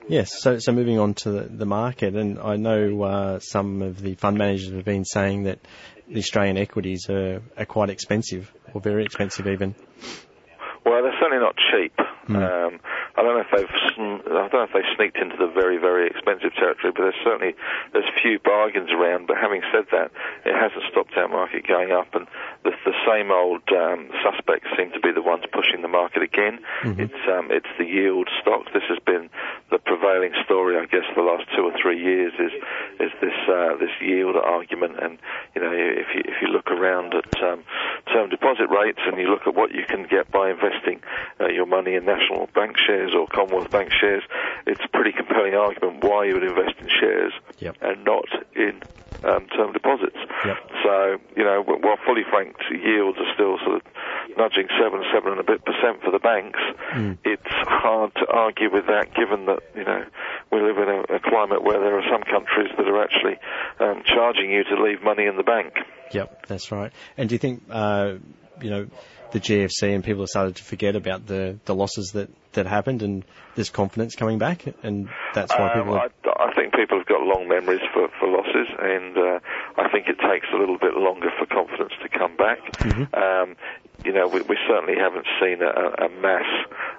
Yes. 0.09 0.41
So, 0.41 0.59
so 0.59 0.73
moving 0.73 0.99
on 0.99 1.15
to 1.15 1.31
the, 1.31 1.43
the 1.43 1.67
market, 1.67 2.15
and 2.15 2.39
I 2.39 2.57
know 2.57 3.03
uh, 3.03 3.39
some 3.41 3.83
of 3.83 4.01
the 4.01 4.15
fund 4.15 4.39
managers 4.39 4.73
have 4.73 4.85
been 4.85 5.05
saying 5.05 5.45
that 5.45 5.59
the 6.09 6.19
Australian 6.19 6.57
equities 6.57 7.11
are, 7.11 7.43
are 7.57 7.67
quite 7.67 7.91
expensive, 7.91 8.53
or 8.73 8.81
very 8.81 9.05
expensive 9.05 9.47
even. 9.47 9.75
Well, 10.85 11.03
they're 11.03 11.13
certainly 11.21 11.43
not 11.45 11.55
cheap. 11.71 11.93
Um, 12.29 12.81
I 13.19 13.23
don't 13.27 13.35
know 13.35 13.43
if 13.43 13.51
they've 13.51 13.77
sn- 13.91 14.23
I 14.31 14.47
don't 14.47 14.63
know 14.63 14.71
if 14.71 14.77
they 14.79 14.87
sneaked 14.95 15.19
into 15.19 15.35
the 15.35 15.51
very 15.51 15.77
very 15.77 16.07
expensive 16.07 16.55
territory, 16.55 16.95
but 16.95 17.03
there's 17.03 17.23
certainly 17.27 17.59
there's 17.93 18.07
few 18.23 18.39
bargains 18.39 18.95
around. 18.95 19.27
But 19.27 19.43
having 19.43 19.63
said 19.75 19.91
that, 19.91 20.15
it 20.47 20.55
hasn't 20.55 20.87
stopped 20.91 21.19
our 21.19 21.27
market 21.27 21.67
going 21.67 21.91
up, 21.91 22.15
and 22.15 22.31
the, 22.63 22.71
the 22.87 22.95
same 23.03 23.35
old 23.35 23.67
um, 23.75 24.15
suspects 24.23 24.71
seem 24.79 24.95
to 24.95 25.01
be 25.01 25.11
the 25.11 25.23
ones 25.23 25.43
pushing 25.51 25.83
the 25.83 25.91
market 25.91 26.23
again. 26.23 26.63
It's 27.03 27.23
um, 27.27 27.51
it's 27.51 27.67
the 27.75 27.85
yield 27.85 28.31
stock. 28.41 28.71
This 28.73 28.87
has 28.87 29.03
been 29.03 29.31
the 29.75 29.83
prevailing 29.83 30.33
story, 30.47 30.79
I 30.79 30.87
guess, 30.87 31.03
for 31.11 31.19
the 31.19 31.27
last 31.27 31.51
two 31.59 31.67
or 31.67 31.75
three 31.75 31.99
years. 31.99 32.33
Is 32.39 32.55
is 33.03 33.13
this 33.19 33.35
uh, 33.51 33.75
this 33.83 33.91
yield 34.01 34.37
argument? 34.39 35.03
And 35.03 35.19
you 35.59 35.63
know, 35.63 35.75
if 35.75 36.07
you 36.15 36.23
if 36.23 36.39
you 36.39 36.55
look 36.55 36.71
around 36.71 37.19
at 37.19 37.35
um, 37.43 37.67
term 38.15 38.31
deposit 38.31 38.71
rates 38.71 39.03
and 39.03 39.19
you 39.19 39.27
look 39.27 39.43
at 39.51 39.59
what 39.59 39.75
you 39.75 39.83
can 39.91 40.07
get 40.07 40.31
by 40.31 40.55
investing 40.55 41.03
uh, 41.41 41.49
your 41.51 41.67
money 41.67 41.99
in 41.99 42.07
national 42.07 42.47
bank 42.55 42.79
shares 42.79 43.08
or 43.15 43.27
Commonwealth 43.29 43.71
bank 43.71 43.91
shares, 43.93 44.23
it's 44.67 44.81
a 44.85 44.89
pretty 44.89 45.13
compelling 45.13 45.55
argument 45.55 46.05
why 46.05 46.27
you 46.27 46.35
would 46.35 46.45
invest 46.45 46.75
in 46.81 46.89
shares 46.89 47.33
Yep. 47.59 47.77
and 47.81 48.05
not 48.05 48.27
in 48.55 48.81
um, 49.25 49.47
term 49.49 49.73
deposits. 49.73 50.17
Yep. 50.45 50.57
So, 50.85 51.17
you 51.37 51.45
know, 51.45 51.63
while 51.63 51.97
fully 52.07 52.23
franked 52.31 52.63
yields 52.71 53.19
are 53.19 53.35
still 53.35 53.59
sort 53.65 53.77
of 53.77 53.83
nudging 54.37 54.69
seven, 54.79 55.03
seven 55.13 55.33
and 55.33 55.41
a 55.41 55.45
bit 55.45 55.65
percent 55.65 56.03
for 56.05 56.13
the 56.13 56.21
banks, 56.21 56.61
it's 57.25 57.43
hard 57.67 58.15
to 58.15 58.27
argue 58.31 58.71
with 58.73 58.87
that 58.87 59.15
given 59.15 59.47
that, 59.47 59.61
you 59.75 59.85
know, 59.85 60.05
we 60.53 60.61
live 60.61 60.79
in 60.79 60.89
a, 60.89 61.17
a 61.17 61.21
climate 61.21 61.63
where 61.63 61.81
there 61.81 61.99
are 61.99 62.07
some 62.11 62.23
countries 62.23 62.71
that 62.77 62.87
are 62.87 63.03
actually 63.03 63.37
um, 63.81 64.03
charging 64.07 64.51
you 64.53 64.63
to 64.65 64.83
leave 64.83 65.03
money 65.03 65.27
in 65.27 65.37
the 65.37 65.43
bank. 65.43 65.75
Yep, 66.13 66.47
that's 66.47 66.71
right. 66.71 66.93
And 67.17 67.29
do 67.29 67.35
you 67.35 67.39
think 67.39 67.65
uh, 67.71 68.15
you 68.63 68.71
know, 68.71 68.87
the 69.33 69.41
GFC 69.41 69.95
and 69.95 70.03
people 70.03 70.23
have 70.23 70.29
started 70.29 70.57
to 70.57 70.65
forget 70.65 70.97
about 70.97 71.27
the, 71.27 71.59
the 71.65 71.75
losses 71.75 72.13
that, 72.13 72.31
that 72.53 72.67
happened 72.67 73.03
and 73.03 73.25
there's 73.55 73.71
confidence 73.71 74.15
coming 74.15 74.39
back 74.39 74.65
and 74.83 75.09
that's 75.35 75.53
why 75.53 75.75
people 75.75 75.95
um, 75.95 76.09
I, 76.25 76.49
I, 76.49 76.55
think 76.55 76.75
people 76.75 76.99
have 76.99 77.07
got 77.07 77.23
long 77.23 77.49
memories 77.49 77.81
for, 77.93 78.09
for 78.19 78.29
losses 78.29 78.69
and 78.79 79.17
uh, 79.17 79.41
I 79.77 79.89
think 79.91 80.09
it 80.09 80.19
takes 80.19 80.47
a 80.53 80.57
little 80.57 80.79
bit 80.79 80.95
longer 80.95 81.31
for 81.39 81.47
confidence 81.47 81.93
to 82.03 82.09
come 82.09 82.37
back. 82.37 82.59
Mm-hmm. 82.73 83.15
Um, 83.15 83.57
you 84.05 84.13
know, 84.13 84.29
we, 84.29 84.41
we, 84.43 84.57
certainly 84.69 84.95
haven't 84.97 85.27
seen 85.43 85.61
a, 85.61 86.05
a 86.05 86.09
mass 86.09 86.47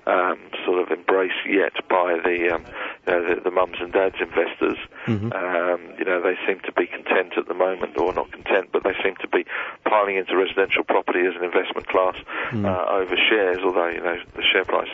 um, 0.05 0.39
sort 0.65 0.79
of 0.81 0.91
embrace 0.91 1.31
yet 1.47 1.73
by 1.87 2.19
the, 2.23 2.51
um, 2.53 2.65
know, 3.09 3.35
the, 3.35 3.41
the 3.41 3.51
mums 3.51 3.77
and 3.79 3.91
dads 3.91 4.15
investors. 4.21 4.77
Mm-hmm. 5.05 5.33
Um, 5.33 5.79
you 5.97 6.05
know, 6.05 6.21
they 6.21 6.37
seem 6.45 6.59
to 6.65 6.71
be 6.71 6.87
content 6.87 7.33
at 7.37 7.47
the 7.47 7.53
moment, 7.53 7.97
or 7.97 8.13
not 8.13 8.31
content, 8.31 8.69
but 8.71 8.83
they 8.83 8.93
seem 9.03 9.15
to 9.21 9.27
be 9.27 9.45
piling 9.85 10.17
into 10.17 10.37
residential 10.37 10.83
property 10.83 11.25
as 11.25 11.35
an 11.35 11.43
investment 11.43 11.87
class 11.87 12.15
mm-hmm. 12.53 12.65
uh, 12.65 12.85
over 13.01 13.15
shares. 13.17 13.59
Although 13.63 13.89
you 13.89 14.01
know 14.01 14.17
the 14.35 14.43
share 14.43 14.65
price 14.65 14.91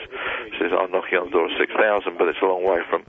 says 0.57 0.71
I'm 0.71 0.91
knocking 0.91 1.19
on 1.19 1.25
the 1.27 1.35
door 1.35 1.45
of 1.45 1.55
six 1.59 1.71
thousand, 1.73 2.17
but 2.17 2.27
it's 2.27 2.41
a 2.41 2.45
long 2.45 2.63
way 2.63 2.81
from 2.89 3.03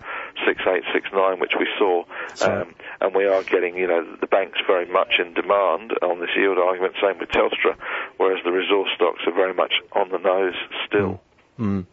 six 0.44 0.60
eight, 0.66 0.84
six 0.92 1.08
nine, 1.12 1.38
which 1.38 1.54
we 1.58 1.66
saw. 1.78 2.04
Um, 2.42 2.74
and 3.00 3.14
we 3.14 3.24
are 3.24 3.42
getting, 3.44 3.76
you 3.76 3.86
know, 3.86 4.04
the 4.20 4.26
banks 4.26 4.58
very 4.66 4.86
much 4.86 5.14
in 5.18 5.34
demand 5.34 5.92
on 6.02 6.20
this 6.20 6.30
yield 6.36 6.58
argument. 6.58 6.94
Same 7.00 7.18
with 7.18 7.30
Telstra, 7.30 7.76
whereas 8.16 8.42
the 8.44 8.52
resource 8.52 8.88
stocks 8.94 9.20
are 9.26 9.32
very 9.32 9.54
much 9.54 9.74
on 9.92 10.10
the 10.10 10.18
nose 10.18 10.54
still. 10.86 11.20
Mm. 11.58 11.66
Mm. 11.66 11.86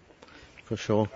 For 0.65 0.77
sure. 0.77 1.09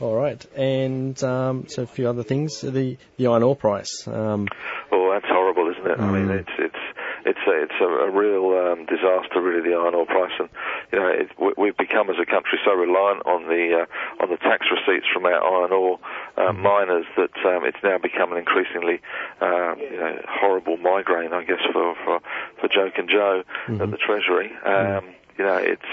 All 0.00 0.14
right, 0.14 0.44
and 0.54 1.20
um, 1.24 1.66
so 1.66 1.82
a 1.82 1.86
few 1.86 2.08
other 2.08 2.22
things. 2.22 2.60
The 2.60 2.96
the 3.16 3.26
iron 3.26 3.42
ore 3.42 3.56
price. 3.56 4.06
Um, 4.06 4.46
oh, 4.92 5.10
that's 5.12 5.26
horrible, 5.26 5.70
isn't 5.72 5.90
it? 5.90 5.98
Mm. 5.98 6.02
I 6.02 6.10
mean, 6.12 6.30
it's 6.30 6.54
it's 6.56 6.82
it's 7.26 7.44
a, 7.46 7.62
it's 7.64 7.80
a, 7.80 7.90
a 8.06 8.10
real 8.10 8.54
um, 8.54 8.86
disaster, 8.86 9.42
really, 9.42 9.68
the 9.68 9.74
iron 9.74 9.96
ore 9.96 10.06
price, 10.06 10.30
and 10.38 10.48
you 10.92 10.98
know 11.00 11.08
it, 11.08 11.58
we've 11.58 11.76
become 11.76 12.10
as 12.10 12.16
a 12.22 12.26
country 12.26 12.58
so 12.64 12.72
reliant 12.78 13.26
on 13.26 13.50
the 13.50 13.82
uh, 13.82 14.22
on 14.22 14.30
the 14.30 14.36
tax 14.38 14.66
receipts 14.70 15.06
from 15.12 15.26
our 15.26 15.42
iron 15.42 15.72
ore 15.72 15.98
uh, 16.36 16.52
mm. 16.52 16.62
miners 16.62 17.06
that 17.16 17.34
um, 17.44 17.64
it's 17.64 17.82
now 17.82 17.98
become 17.98 18.30
an 18.30 18.38
increasingly 18.38 19.00
uh, 19.42 19.74
you 19.76 19.98
know, 19.98 20.14
horrible 20.28 20.76
migraine, 20.76 21.32
I 21.32 21.42
guess, 21.42 21.62
for 21.72 21.96
for, 22.04 22.20
for 22.60 22.68
Joke 22.68 22.94
and 22.98 23.08
Joe 23.08 23.42
mm-hmm. 23.66 23.82
at 23.82 23.90
the 23.90 23.98
Treasury. 23.98 24.52
Um, 24.64 25.10
you 25.38 25.44
know, 25.44 25.56
it's 25.56 25.90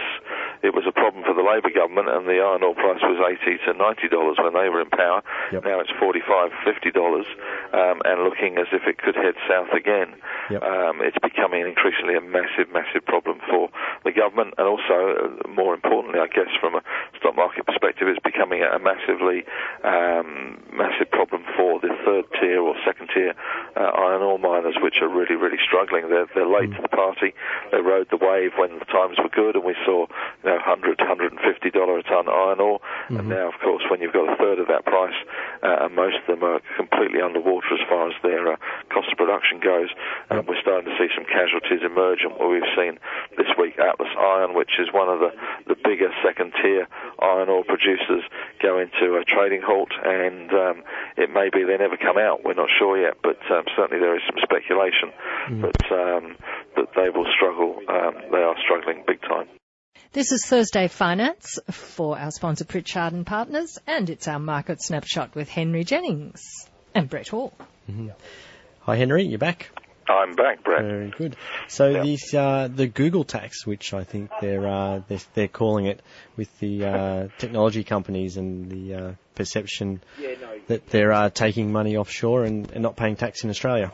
it 0.65 0.73
was 0.73 0.89
a 0.89 0.91
problem 0.91 1.23
for 1.23 1.37
the 1.37 1.45
Labor 1.45 1.69
government, 1.69 2.09
and 2.09 2.25
the 2.25 2.41
iron 2.41 2.65
ore 2.65 2.73
price 2.73 3.01
was 3.05 3.21
eighty 3.21 3.61
to 3.65 3.77
ninety 3.77 4.09
dollars 4.09 4.37
when 4.41 4.57
they 4.57 4.67
were 4.69 4.81
in 4.81 4.89
power. 4.89 5.21
Yep. 5.53 5.63
Now 5.63 5.79
it's 5.79 5.93
forty-five, 6.01 6.51
fifty 6.65 6.89
dollars, 6.89 7.29
um, 7.71 8.01
and 8.03 8.25
looking 8.25 8.57
as 8.57 8.67
if 8.73 8.83
it 8.89 8.97
could 8.97 9.15
head 9.15 9.37
south 9.47 9.69
again. 9.77 10.17
Yep. 10.49 10.61
Um, 10.61 10.95
it's 11.05 11.17
becoming 11.21 11.65
increasingly 11.65 12.15
a 12.17 12.21
massive, 12.21 12.73
massive 12.73 13.05
problem 13.05 13.39
for 13.49 13.69
the 14.03 14.11
government, 14.11 14.53
and 14.57 14.67
also, 14.67 14.97
uh, 15.45 15.47
more 15.47 15.73
importantly, 15.73 16.19
I 16.19 16.27
guess, 16.27 16.49
from 16.59 16.75
a 16.75 16.81
stock 17.17 17.35
market 17.35 17.65
perspective, 17.65 18.07
it's 18.07 18.21
becoming 18.25 18.61
a 18.61 18.79
massively 18.79 19.45
um, 19.83 20.61
massive 20.73 21.09
problem 21.11 21.45
for 21.57 21.79
the 21.79 21.93
third 22.05 22.25
tier 22.39 22.61
or 22.61 22.75
second 22.85 23.09
tier 23.13 23.33
uh, 23.77 23.91
iron 23.93 24.21
ore 24.21 24.39
miners, 24.39 24.75
which 24.81 25.01
are 25.01 25.09
really, 25.09 25.35
really 25.35 25.61
struggling. 25.61 26.09
They're, 26.09 26.27
they're 26.33 26.49
late 26.49 26.69
mm. 26.69 26.77
to 26.77 26.81
the 26.81 26.89
party. 26.89 27.33
They 27.71 27.81
rode 27.81 28.09
the 28.09 28.17
wave 28.17 28.57
when 28.57 28.79
the 28.79 28.85
times 28.85 29.17
were 29.17 29.29
good, 29.29 29.55
and 29.55 29.65
we 29.65 29.75
saw 29.85 30.07
you 30.43 30.49
know, 30.49 30.54
100 30.55 30.99
150 30.99 31.69
dollar 31.71 31.99
a 31.99 32.03
ton 32.03 32.27
iron 32.29 32.59
ore, 32.59 32.79
mm-hmm. 32.79 33.19
and 33.19 33.29
now, 33.29 33.47
of 33.47 33.57
course, 33.61 33.83
when 33.89 34.01
you've 34.01 34.13
got 34.13 34.31
a 34.31 34.37
third 34.37 34.59
of 34.59 34.67
that 34.67 34.85
price, 34.85 35.17
uh, 35.63 35.85
and 35.87 35.95
most 35.95 36.17
of 36.21 36.27
them 36.27 36.43
are 36.43 36.61
completely 36.77 37.21
underwater 37.21 37.73
as 37.73 37.83
far 37.89 38.07
as 38.07 38.15
their 38.23 38.53
uh, 38.53 38.57
cost 38.89 39.11
of 39.11 39.17
production 39.17 39.59
goes, 39.59 39.89
uh, 40.29 40.41
we're 40.47 40.59
starting 40.61 40.89
to 40.89 40.95
see 40.97 41.09
some 41.15 41.25
casualties 41.25 41.83
emerge. 41.83 42.21
And 42.23 42.33
what 42.37 42.49
we've 42.49 42.73
seen 42.75 42.99
this 43.37 43.49
week 43.59 43.77
Atlas 43.79 44.11
Iron, 44.17 44.53
which 44.53 44.79
is 44.79 44.91
one 44.91 45.09
of 45.09 45.19
the 45.19 45.31
the 45.67 45.75
bigger 45.75 46.09
second 46.23 46.53
tier 46.61 46.87
iron 47.19 47.49
ore 47.49 47.63
producers, 47.63 48.23
go 48.61 48.79
into 48.79 49.17
a 49.17 49.23
trading 49.23 49.61
halt, 49.61 49.91
and 50.03 50.51
um, 50.51 50.83
it 51.17 51.29
may 51.29 51.49
be 51.49 51.63
they 51.63 51.77
never 51.77 51.97
come 51.97 52.17
out. 52.17 52.43
We're 52.43 52.57
not 52.57 52.69
sure 52.69 52.97
yet, 52.97 53.17
but 53.21 53.39
um, 53.51 53.65
certainly 53.75 53.99
there 53.99 54.15
is 54.15 54.23
some 54.27 54.39
speculation 54.41 55.11
mm. 55.49 55.61
that 55.61 55.83
um, 55.91 56.37
that 56.75 56.89
they 56.95 57.09
will 57.09 57.27
struggle. 57.33 57.79
Um, 57.87 58.15
they 58.31 58.43
are 58.43 58.55
struggling 58.63 59.03
big 59.05 59.21
time. 59.21 59.47
This 60.15 60.31
is 60.31 60.45
Thursday 60.45 60.87
Finance 60.87 61.59
for 61.69 62.17
our 62.17 62.31
sponsor 62.31 62.63
Pritchard 62.63 63.11
and 63.11 63.25
Partners, 63.25 63.77
and 63.85 64.09
it's 64.09 64.29
our 64.29 64.39
market 64.39 64.81
snapshot 64.81 65.35
with 65.35 65.49
Henry 65.49 65.83
Jennings 65.83 66.69
and 66.93 67.09
Brett 67.09 67.27
Hall. 67.27 67.51
Mm-hmm. 67.91 68.11
Hi, 68.83 68.95
Henry, 68.95 69.25
you're 69.25 69.39
back. 69.39 69.71
I'm 70.07 70.33
back, 70.35 70.63
Brett. 70.63 70.83
Very 70.83 71.09
good. 71.09 71.35
So 71.67 71.89
yeah. 71.89 72.01
these 72.01 72.33
uh, 72.33 72.69
the 72.73 72.87
Google 72.87 73.25
tax, 73.25 73.67
which 73.67 73.93
I 73.93 74.05
think 74.05 74.31
they're 74.39 74.65
uh, 74.65 75.01
they're, 75.05 75.19
they're, 75.33 75.47
calling 75.49 75.87
it, 75.87 76.01
with 76.37 76.57
the 76.59 76.85
uh, 76.85 77.27
technology 77.37 77.83
companies 77.83 78.37
and 78.37 78.71
the 78.71 78.93
uh, 78.93 79.11
perception 79.35 80.01
yeah, 80.17 80.35
no. 80.39 80.59
that 80.67 80.87
they're 80.87 81.11
uh, 81.11 81.29
taking 81.29 81.73
money 81.73 81.97
offshore 81.97 82.45
and, 82.45 82.71
and, 82.71 82.81
not 82.81 82.95
paying 82.95 83.17
tax 83.17 83.43
in 83.43 83.49
Australia. 83.49 83.91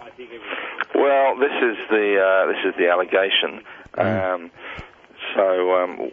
Well, 0.93 1.35
this 1.39 1.57
is 1.63 1.77
the 1.89 2.19
uh, 2.21 2.45
this 2.45 2.63
is 2.63 2.75
the 2.77 2.89
allegation. 2.91 3.65
Mm. 3.97 4.33
Um, 4.35 4.51
so 5.35 5.75
um, 5.75 6.11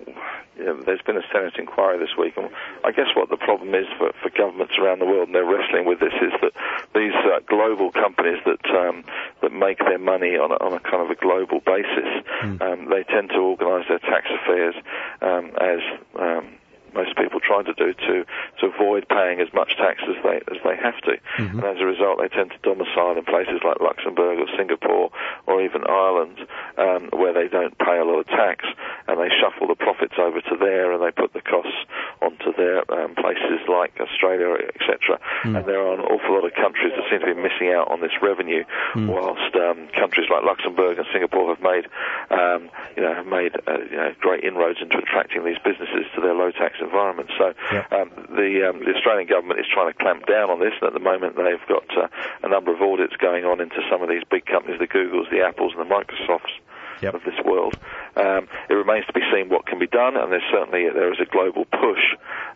yeah, 0.58 0.74
there's 0.84 1.02
been 1.02 1.16
a 1.16 1.26
Senate 1.32 1.54
inquiry 1.58 1.98
this 1.98 2.16
week, 2.18 2.36
and 2.36 2.50
I 2.84 2.90
guess 2.90 3.06
what 3.14 3.30
the 3.30 3.36
problem 3.36 3.74
is 3.74 3.86
for, 3.96 4.12
for 4.22 4.30
governments 4.30 4.74
around 4.78 4.98
the 4.98 5.06
world, 5.06 5.28
and 5.28 5.34
they're 5.34 5.44
wrestling 5.44 5.86
with 5.86 6.00
this, 6.00 6.14
is 6.20 6.32
that 6.42 6.52
these 6.94 7.14
uh, 7.14 7.40
global 7.46 7.92
companies 7.92 8.38
that 8.44 8.64
um, 8.74 9.04
that 9.42 9.52
make 9.52 9.78
their 9.78 9.98
money 9.98 10.36
on 10.36 10.50
a, 10.50 10.58
on 10.58 10.72
a 10.72 10.80
kind 10.80 11.02
of 11.02 11.10
a 11.10 11.14
global 11.14 11.60
basis, 11.60 12.10
mm. 12.42 12.60
um, 12.60 12.90
they 12.90 13.04
tend 13.04 13.30
to 13.30 13.38
organise 13.38 13.86
their 13.88 14.00
tax 14.00 14.26
affairs 14.30 14.74
um, 15.22 15.52
as 15.60 15.80
um, 16.18 16.58
most 16.94 17.16
people 17.16 17.40
try 17.40 17.62
to 17.62 17.74
do 17.74 17.92
to 17.94 18.24
to 18.60 18.66
avoid 18.66 19.08
paying 19.08 19.40
as 19.40 19.52
much 19.52 19.76
tax 19.76 20.02
as 20.08 20.16
they 20.22 20.36
as 20.50 20.60
they 20.64 20.76
have 20.76 20.98
to, 21.02 21.16
mm-hmm. 21.38 21.58
and 21.58 21.64
as 21.64 21.80
a 21.80 21.86
result, 21.86 22.18
they 22.20 22.28
tend 22.28 22.50
to 22.50 22.58
domicile 22.62 23.16
in 23.16 23.24
places 23.24 23.60
like 23.64 23.80
Luxembourg 23.80 24.38
or 24.38 24.48
Singapore 24.56 25.10
or 25.46 25.62
even 25.62 25.84
Ireland, 25.88 26.38
um, 26.76 27.10
where 27.12 27.32
they 27.32 27.48
don't 27.48 27.76
pay 27.78 27.98
a 27.98 28.04
lot 28.04 28.20
of 28.20 28.26
tax, 28.26 28.64
and 29.06 29.18
they 29.20 29.30
shuffle 29.40 29.68
the 29.68 29.76
profits 29.76 30.14
over 30.18 30.40
to 30.40 30.56
there, 30.58 30.92
and 30.92 31.02
they 31.02 31.10
put 31.10 31.32
the 31.32 31.42
costs 31.42 31.76
onto 32.20 32.52
their 32.56 32.82
um, 32.90 33.14
places 33.14 33.60
like 33.68 33.94
Australia, 34.00 34.56
etc. 34.74 35.18
Mm. 35.44 35.58
And 35.58 35.62
there 35.66 35.80
are 35.80 35.94
an 35.94 36.00
awful 36.00 36.34
lot 36.34 36.44
of 36.44 36.54
countries 36.54 36.92
that 36.96 37.04
seem 37.10 37.20
to 37.20 37.34
be 37.34 37.40
missing 37.40 37.72
out 37.72 37.90
on 37.90 38.00
this 38.00 38.14
revenue, 38.22 38.64
mm. 38.94 39.08
whilst 39.08 39.54
um, 39.56 39.88
countries 39.94 40.28
like 40.30 40.44
Luxembourg 40.44 40.98
and 40.98 41.06
Singapore 41.12 41.54
have 41.54 41.62
made 41.62 41.86
um, 42.30 42.70
you 42.96 43.02
know 43.02 43.14
have 43.14 43.26
made 43.26 43.54
uh, 43.66 43.78
you 43.90 43.96
know, 43.96 44.14
great 44.20 44.44
inroads 44.44 44.78
into 44.80 44.98
attracting 44.98 45.44
these 45.44 45.58
businesses 45.64 46.06
to 46.14 46.20
their 46.20 46.34
low 46.34 46.50
tax 46.50 46.77
environment. 46.80 47.30
So 47.38 47.54
yeah. 47.72 47.86
um, 47.92 48.10
the 48.30 48.68
um, 48.68 48.80
the 48.84 48.94
Australian 48.94 49.28
government 49.28 49.60
is 49.60 49.66
trying 49.72 49.92
to 49.92 49.98
clamp 49.98 50.26
down 50.26 50.50
on 50.50 50.60
this, 50.60 50.74
and 50.80 50.88
at 50.88 50.94
the 50.94 51.02
moment 51.02 51.36
they've 51.36 51.68
got 51.68 51.86
uh, 51.96 52.08
a 52.42 52.48
number 52.48 52.74
of 52.74 52.80
audits 52.80 53.16
going 53.16 53.44
on 53.44 53.60
into 53.60 53.80
some 53.90 54.02
of 54.02 54.08
these 54.08 54.22
big 54.30 54.46
companies, 54.46 54.78
the 54.78 54.88
Googles, 54.88 55.30
the 55.30 55.42
Apples, 55.42 55.74
and 55.76 55.82
the 55.82 55.90
Microsofts 55.90 56.58
yep. 57.00 57.14
of 57.14 57.22
this 57.24 57.38
world. 57.44 57.76
Um, 58.16 58.48
it 58.68 58.74
remains 58.74 59.06
to 59.06 59.12
be 59.12 59.22
seen 59.32 59.48
what 59.48 59.66
can 59.66 59.78
be 59.78 59.86
done, 59.86 60.16
and 60.16 60.32
there's 60.32 60.46
certainly 60.50 60.90
there 60.90 61.12
is 61.12 61.20
a 61.20 61.30
global 61.30 61.64
push 61.64 62.04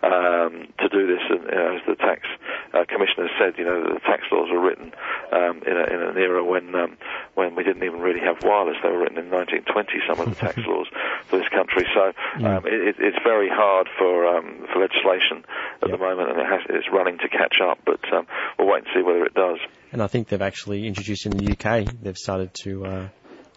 um, 0.03 0.67
to 0.79 0.89
do 0.91 1.07
this. 1.07 1.23
And 1.31 1.45
you 1.45 1.55
know, 1.55 1.77
as 1.79 1.83
the 1.87 1.95
tax 1.95 2.27
uh, 2.75 2.85
commissioner 2.89 3.29
said, 3.39 3.55
you 3.59 3.65
know, 3.65 3.95
the 3.95 4.01
tax 4.01 4.25
laws 4.33 4.51
were 4.51 4.61
written 4.61 4.93
um, 5.31 5.63
in, 5.63 5.77
a, 5.77 5.85
in, 5.87 6.01
an 6.03 6.17
era 6.19 6.43
when 6.45 6.75
um, 6.75 6.97
when 7.35 7.55
we 7.55 7.63
didn't 7.63 7.85
even 7.85 8.01
really 8.01 8.21
have 8.21 8.43
wireless. 8.43 8.77
They 8.83 8.91
were 8.91 9.07
written 9.07 9.19
in 9.19 9.31
1920. 9.31 10.03
Some 10.09 10.19
of 10.19 10.29
the 10.29 10.39
tax 10.39 10.59
laws 10.67 10.89
for 11.27 11.39
this 11.39 11.49
country. 11.49 11.87
So 11.95 12.11
um, 12.43 12.67
it, 12.67 12.97
it's 12.99 13.23
very 13.23 13.49
hard 13.49 13.89
for 13.99 14.27
um, 14.27 14.67
for 14.73 14.81
legislation 14.81 15.47
at 15.83 15.89
yep. 15.89 15.99
the 15.99 16.03
moment, 16.03 16.31
and 16.31 16.41
it 16.41 16.47
has, 16.47 16.61
it's 16.69 16.91
running 16.93 17.19
to 17.19 17.29
catch 17.29 17.63
up. 17.63 17.79
But 17.87 18.01
we'll 18.59 18.69
wait 18.69 18.85
and 18.85 18.91
see 18.95 19.03
whether 19.03 19.25
it 19.25 19.35
does. 19.35 19.59
And 19.93 20.03
I 20.03 20.07
think 20.07 20.29
they've 20.29 20.43
actually 20.43 20.87
introduced 20.87 21.27
in 21.27 21.33
the 21.37 21.53
UK. 21.53 21.87
They've 22.03 22.19
started 22.19 22.53
to. 22.67 22.87
Uh 22.87 23.09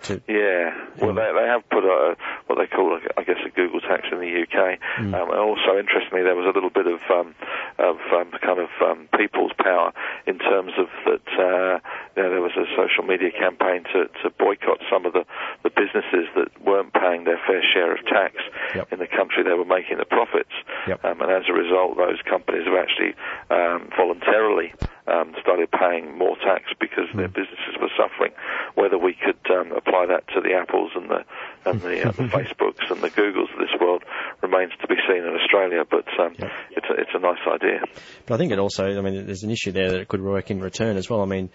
to 0.04 0.22
yeah, 0.28 0.76
well, 1.02 1.16
they, 1.16 1.32
they 1.34 1.48
have 1.48 1.68
put 1.70 1.84
a, 1.84 2.16
what 2.48 2.58
they 2.58 2.68
call, 2.68 3.00
I 3.18 3.24
guess, 3.24 3.40
a 3.46 3.50
Google 3.50 3.82
tax 3.82 4.08
in 4.12 4.20
the 4.20 4.32
UK. 4.44 4.80
Mm. 5.00 5.14
Um, 5.14 5.30
and 5.32 5.40
also, 5.40 5.78
interestingly, 5.80 6.24
there 6.24 6.36
was 6.36 6.46
a 6.46 6.54
little 6.54 6.70
bit 6.70 6.88
of 6.88 7.00
um, 7.10 7.34
of 7.80 7.98
um, 8.14 8.32
kind 8.42 8.60
of 8.60 8.70
um, 8.82 9.10
people's 9.18 9.52
power 9.58 9.94
in 10.28 10.40
terms 10.40 10.74
of 10.78 10.88
that. 11.06 11.28
Uh, 11.36 11.80
you 12.16 12.24
know, 12.24 12.30
there 12.30 12.42
was 12.42 12.56
a 12.56 12.66
social 12.76 13.04
media 13.04 13.32
campaign 13.32 13.84
to, 13.92 14.08
to 14.24 14.30
boycott 14.40 14.80
some 14.90 15.06
of 15.06 15.14
the, 15.14 15.26
the 15.64 15.70
businesses 15.70 16.32
that 16.36 16.48
weren't 16.64 16.94
paying 16.94 17.26
their 17.26 17.40
fair 17.46 17.62
share 17.62 17.92
of 17.92 18.06
tax 18.06 18.36
yep. 18.74 18.92
in 18.92 19.00
the 19.00 19.08
country 19.08 19.44
they 19.44 19.54
were 19.54 19.66
making 19.66 19.98
the 19.98 20.06
profits. 20.06 20.54
Yep. 20.88 21.04
Um, 21.04 21.22
and 21.22 21.32
as 21.32 21.44
a 21.50 21.54
result, 21.54 21.98
those 21.98 22.22
companies 22.24 22.64
have 22.66 22.78
actually 22.80 23.14
um, 23.52 23.90
voluntarily 23.98 24.74
um, 25.08 25.36
started 25.42 25.70
paying 25.72 26.18
more 26.18 26.36
tax 26.38 26.66
because 26.80 27.06
mm. 27.14 27.18
their 27.18 27.28
businesses 27.28 27.78
were 27.80 27.92
suffering. 27.98 28.32
Whether 28.74 28.98
we 28.98 29.14
could 29.14 29.40
um, 29.52 29.72
apply 29.72 30.08
that 30.08 30.28
to 30.34 30.42
the 30.42 30.54
Apples 30.54 30.92
and 30.96 31.10
the 31.10 31.24
and 31.66 31.82
the, 31.82 32.10
uh, 32.10 32.12
the 32.12 32.24
Facebooks 32.36 32.90
and 32.90 33.02
the 33.02 33.10
Googles 33.10 33.54
of 33.54 33.60
this 33.60 33.74
world 33.80 34.04
remains 34.42 34.72
to 34.82 34.88
be 34.88 34.96
seen 35.08 35.24
in 35.24 35.36
Australia. 35.36 35.84
But 35.90 36.08
um, 36.20 36.36
yep. 36.40 36.52
it's 36.72 36.88
a, 36.90 36.94
it's 36.94 37.12
a 37.14 37.20
nice 37.20 37.44
idea. 37.48 37.82
But 38.26 38.36
I 38.36 38.38
think 38.38 38.52
it 38.52 38.60
also, 38.60 38.86
I 38.86 39.02
mean, 39.02 39.26
there's 39.26 39.44
an 39.44 39.52
issue 39.52 39.72
there 39.72 39.92
that 39.92 40.00
it 40.02 40.08
could 40.08 40.22
work 40.22 40.50
in 40.50 40.60
return 40.60 40.98
as 40.98 41.10
well. 41.10 41.22
I 41.22 41.26
mean, 41.26 41.50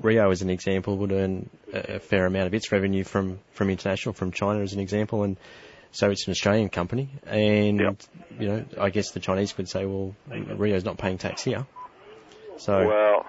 Rio, 0.00 0.30
as 0.30 0.42
an 0.42 0.50
example, 0.50 0.96
would 0.98 1.12
earn 1.12 1.50
a 1.72 1.98
fair 2.00 2.26
amount 2.26 2.46
of 2.46 2.54
its 2.54 2.72
revenue 2.72 3.04
from 3.04 3.38
from 3.52 3.70
international, 3.70 4.14
from 4.14 4.32
China, 4.32 4.60
as 4.60 4.72
an 4.72 4.80
example, 4.80 5.22
and 5.22 5.36
so 5.92 6.10
it's 6.10 6.26
an 6.26 6.32
Australian 6.32 6.70
company, 6.70 7.08
and 7.24 7.78
Yep. 7.78 8.02
you 8.40 8.48
know, 8.48 8.64
I 8.80 8.90
guess 8.90 9.12
the 9.12 9.20
Chinese 9.20 9.52
could 9.52 9.68
say, 9.68 9.86
well, 9.86 10.14
Rio's 10.28 10.84
not 10.84 10.98
paying 10.98 11.18
tax 11.18 11.44
here. 11.44 11.66
So 12.58 12.86
Well, 12.86 13.26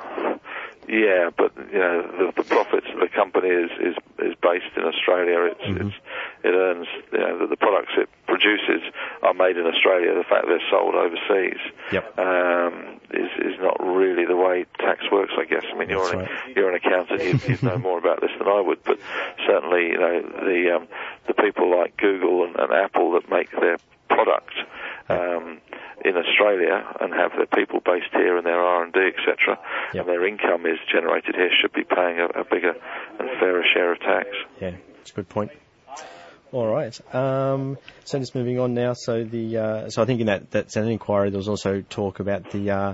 yeah, 0.88 1.30
but 1.36 1.52
you 1.74 1.80
know 1.80 2.02
the, 2.32 2.34
the 2.38 2.44
profits 2.44 2.86
of 2.94 3.00
the 3.00 3.10
company 3.10 3.50
is 3.50 3.72
is, 3.82 3.96
is 4.20 4.36
based 4.42 4.70
in 4.78 4.84
Australia. 4.84 5.50
It's, 5.52 5.62
Mhm. 5.62 5.88
it's 5.88 5.96
it 6.44 6.54
earns 6.54 6.88
you 7.12 7.18
know 7.20 7.40
the, 7.40 7.48
the 7.48 7.58
products 7.58 7.94
it 7.98 8.10
produces 8.28 8.82
are 9.24 9.34
made 9.34 9.58
in 9.58 9.66
Australia. 9.66 10.14
The 10.14 10.24
fact 10.24 10.46
they're 10.48 10.62
sold 10.70 10.94
overseas 10.96 11.58
Yep. 11.92 12.20
um, 12.20 13.00
is 13.12 13.32
is 13.40 13.60
not 13.60 13.78
really 13.84 14.26
the 14.26 14.36
way 14.36 14.66
tax 14.80 15.10
works. 15.12 15.34
I 15.38 15.46
guess. 15.46 15.64
I 15.74 15.76
mean, 15.76 15.90
you're 15.90 16.12
an, 16.14 16.20
right. 16.20 16.30
you're 16.56 16.70
an 16.70 16.76
accountant. 16.76 17.24
You, 17.24 17.40
you'd 17.48 17.64
know 17.64 17.78
more 17.80 17.98
about 17.98 18.22
this 18.22 18.32
than 18.38 18.48
I 18.48 18.62
would, 18.62 18.84
but 18.84 19.00
certainly 19.48 19.88
you 19.88 19.98
know 19.98 20.22
the 20.22 20.76
um, 20.76 20.88
the 21.26 21.34
people 21.34 21.76
like 21.76 21.98
Google 21.98 22.44
and, 22.46 22.56
and 22.58 22.72
Apple 22.72 23.14
that 23.14 23.28
make 23.30 23.50
their 23.52 23.78
product. 24.08 24.54
Um, 25.10 25.62
in 26.04 26.18
Australia 26.18 26.84
and 27.00 27.14
have 27.14 27.32
their 27.38 27.48
people 27.48 27.80
based 27.86 28.12
here 28.12 28.38
and 28.38 28.46
their 28.46 28.60
R&D, 28.60 29.00
etc., 29.18 29.58
Yep. 29.94 30.02
and 30.06 30.10
their 30.10 30.28
income 30.28 30.66
is 30.66 30.78
generated 30.92 31.36
here, 31.36 31.50
should 31.62 31.74
be 31.74 31.84
paying 31.84 32.20
a, 32.20 32.26
a 32.42 32.44
bigger 32.44 32.74
and 33.20 33.30
fairer 33.40 33.64
share 33.74 33.94
of 33.94 34.00
tax. 34.00 34.28
yeah, 34.60 34.76
it's 35.02 35.12
a 35.12 35.14
good 35.14 35.30
point. 35.30 35.52
All 36.52 36.68
right. 36.68 36.98
Um, 37.14 37.78
so 38.06 38.18
just 38.20 38.34
moving 38.36 38.60
on 38.60 38.74
now. 38.74 38.94
So 38.94 39.24
the 39.26 39.58
uh, 39.58 39.90
so 39.90 40.02
I 40.02 40.06
think 40.06 40.22
in 40.22 40.28
that 40.28 40.52
that 40.52 40.72
Senate 40.72 40.92
inquiry 40.92 41.30
there 41.30 41.38
was 41.38 41.50
also 41.50 41.82
talk 41.82 42.20
about 42.22 42.52
the 42.52 42.70
uh, 42.72 42.94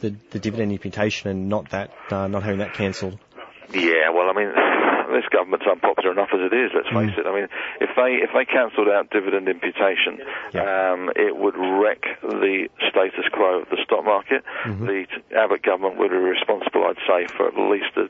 the, 0.00 0.14
the 0.30 0.38
dividend 0.38 0.70
imputation 0.70 1.30
and 1.30 1.48
not 1.48 1.70
that 1.70 1.90
uh, 2.10 2.28
not 2.28 2.42
having 2.44 2.58
that 2.58 2.74
cancelled. 2.74 3.18
Yeah, 3.72 4.10
well, 4.14 4.28
I 4.28 4.32
mean, 4.34 4.52
this 5.12 5.26
government's 5.30 5.66
unpopular 5.66 6.12
enough 6.12 6.30
as 6.32 6.40
it 6.40 6.54
is. 6.54 6.70
Let's 6.74 6.88
face 6.88 7.14
it. 7.18 7.26
I 7.26 7.32
mean, 7.34 7.48
if 7.80 7.90
they 7.96 8.20
if 8.22 8.30
they 8.34 8.44
cancelled 8.44 8.88
out 8.88 9.10
dividend 9.10 9.48
imputation, 9.48 10.18
Yeah. 10.54 10.92
um, 10.92 11.10
it 11.16 11.36
would 11.36 11.56
wreck 11.56 12.02
the 12.22 12.68
status 12.88 13.26
quo 13.32 13.60
of 13.62 13.68
the 13.70 13.78
stock 13.84 14.04
market. 14.04 14.44
The 14.66 15.06
Abbott 15.36 15.62
government 15.62 15.96
would 15.98 16.10
be 16.10 16.16
responsible, 16.16 16.84
I'd 16.86 17.00
say, 17.06 17.26
for 17.36 17.46
at 17.48 17.56
least 17.58 17.96
a 17.96 18.08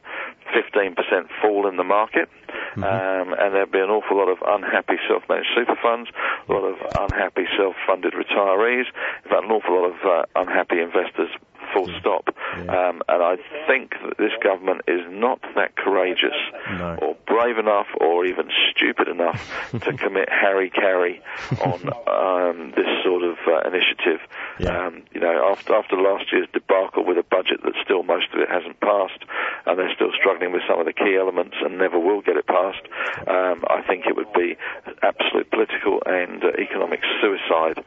15% 0.52 1.28
fall 1.40 1.68
in 1.68 1.76
the 1.76 1.84
market, 1.84 2.28
um, 2.76 3.34
and 3.38 3.54
there'd 3.54 3.70
be 3.70 3.78
an 3.78 3.90
awful 3.90 4.16
lot 4.16 4.28
of 4.28 4.38
unhappy 4.46 4.96
self-managed 5.08 5.48
super 5.54 5.76
funds, 5.80 6.10
a 6.48 6.52
lot 6.52 6.64
of 6.64 6.76
unhappy 6.98 7.46
self-funded 7.56 8.12
retirees, 8.14 8.86
in 9.24 9.30
fact, 9.30 9.44
an 9.44 9.50
awful 9.50 9.74
lot 9.80 9.90
of 9.90 9.96
uh, 10.04 10.24
unhappy 10.40 10.80
investors. 10.80 11.30
Full 11.74 11.88
stop. 12.00 12.28
Yeah. 12.56 12.88
Um, 12.88 13.02
and 13.08 13.22
I 13.22 13.36
think 13.66 13.92
that 14.02 14.18
this 14.18 14.32
government 14.42 14.82
is 14.88 15.00
not 15.08 15.40
that 15.54 15.76
courageous 15.76 16.34
No. 16.70 16.98
or 17.00 17.16
brave 17.26 17.58
enough 17.58 17.86
or 18.00 18.24
even 18.26 18.50
stupid 18.70 19.08
enough 19.08 19.40
to 19.70 19.92
commit 19.96 20.28
hari-kari 20.30 21.20
on 21.62 21.80
um, 22.08 22.72
this 22.74 22.88
sort 23.04 23.22
of 23.22 23.36
uh, 23.46 23.68
initiative. 23.68 24.20
Yeah. 24.58 24.86
Um, 24.86 25.02
you 25.12 25.20
know, 25.20 25.50
after 25.52 25.74
after 25.74 25.96
last 25.96 26.32
year's 26.32 26.48
debacle 26.52 27.04
with 27.04 27.18
a 27.18 27.22
budget 27.22 27.62
that 27.62 27.74
still 27.84 28.02
most 28.02 28.26
of 28.34 28.40
it 28.40 28.48
hasn't 28.50 28.80
passed, 28.80 29.22
and 29.66 29.78
they're 29.78 29.94
still 29.94 30.10
struggling 30.18 30.52
with 30.52 30.62
some 30.68 30.80
of 30.80 30.86
the 30.86 30.92
key 30.92 31.16
elements 31.18 31.56
and 31.62 31.78
never 31.78 31.98
will 31.98 32.20
get 32.20 32.36
it 32.36 32.46
passed. 32.46 32.82
Um, 33.28 33.62
I 33.68 33.82
think 33.86 34.06
it 34.06 34.16
would 34.16 34.32
be 34.32 34.56
absolute 35.02 35.50
political 35.50 36.02
and 36.04 36.42
uh, 36.42 36.50
economic 36.58 37.00
suicide 37.22 37.78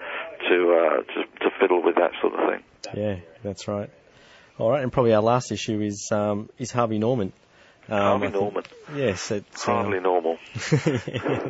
to, 0.49 0.73
uh, 0.73 0.97
to 1.13 1.23
to 1.39 1.49
fiddle 1.59 1.81
with 1.83 1.95
that 1.95 2.11
sort 2.21 2.33
of 2.33 2.49
thing. 2.49 2.63
Yeah, 2.95 3.19
that's 3.43 3.67
right. 3.67 3.89
All 4.59 4.69
right, 4.69 4.83
and 4.83 4.91
probably 4.91 5.13
our 5.13 5.21
last 5.21 5.51
issue 5.51 5.81
is 5.81 6.09
um, 6.11 6.49
is 6.59 6.71
Harvey 6.71 6.99
Norman. 6.99 7.33
Um, 7.89 8.21
Harvey 8.21 8.29
Norman, 8.29 8.63
Yes, 8.95 9.31
it's 9.31 9.67
um, 9.67 9.75
hardly 9.75 9.99
normal. 9.99 10.37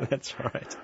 that's 0.09 0.39
right. 0.39 0.75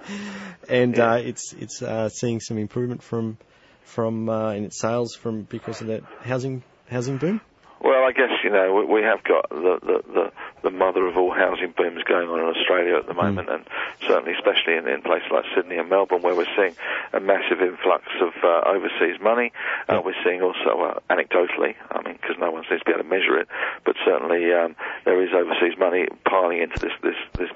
And 0.67 0.97
Yeah. 0.97 1.13
uh, 1.13 1.15
it's 1.15 1.53
it's 1.53 1.81
uh, 1.81 2.09
seeing 2.09 2.39
some 2.39 2.57
improvement 2.57 3.01
from 3.01 3.37
from 3.83 4.29
uh, 4.29 4.51
in 4.51 4.65
its 4.65 4.79
sales 4.79 5.15
from 5.15 5.43
because 5.43 5.81
of 5.81 5.87
that 5.87 6.03
housing 6.23 6.63
housing 6.89 7.17
boom. 7.17 7.41
Well, 7.81 8.03
I 8.03 8.11
guess 8.11 8.31
you 8.43 8.49
know 8.49 8.73
we, 8.73 8.99
we 8.99 9.01
have 9.03 9.23
got 9.23 9.49
the, 9.49 9.79
the 9.81 10.03
the 10.13 10.31
the 10.63 10.69
mother 10.69 11.07
of 11.07 11.15
all 11.15 11.31
housing 11.31 11.73
booms 11.75 12.03
going 12.03 12.27
on 12.27 12.39
in 12.39 12.45
Australia 12.45 12.97
at 12.97 13.07
the 13.07 13.13
moment, 13.13 13.49
and 13.49 13.63
certainly, 14.05 14.33
especially 14.33 14.75
in, 14.75 14.87
in 14.87 15.01
places 15.01 15.29
like 15.31 15.45
Sydney 15.55 15.77
and 15.77 15.89
Melbourne, 15.89 16.21
where 16.21 16.35
we're 16.35 16.51
seeing 16.57 16.75
a 17.13 17.19
massive 17.19 17.61
influx 17.61 18.03
of 18.21 18.33
uh, 18.43 18.67
overseas 18.67 19.21
money. 19.21 19.53
Uh, 19.87 20.01
we're 20.03 20.19
seeing 20.23 20.41
also, 20.41 20.75
uh, 20.81 20.99
anecdotally, 21.09 21.75
I 21.89 22.01
mean, 22.03 22.19
because 22.19 22.35
no 22.37 22.51
one 22.51 22.63
seems 22.67 22.81
to 22.81 22.85
be 22.85 22.91
able 22.91 23.03
to 23.03 23.09
measure 23.09 23.39
it, 23.39 23.47
but 23.85 23.95
certainly 24.03 24.51
um, 24.51 24.75
there 25.05 25.21
is 25.23 25.29
overseas 25.33 25.77
money 25.79 26.07
piling 26.25 26.61
into 26.61 26.79
this 26.79 26.93
this 27.01 27.15
this. 27.37 27.49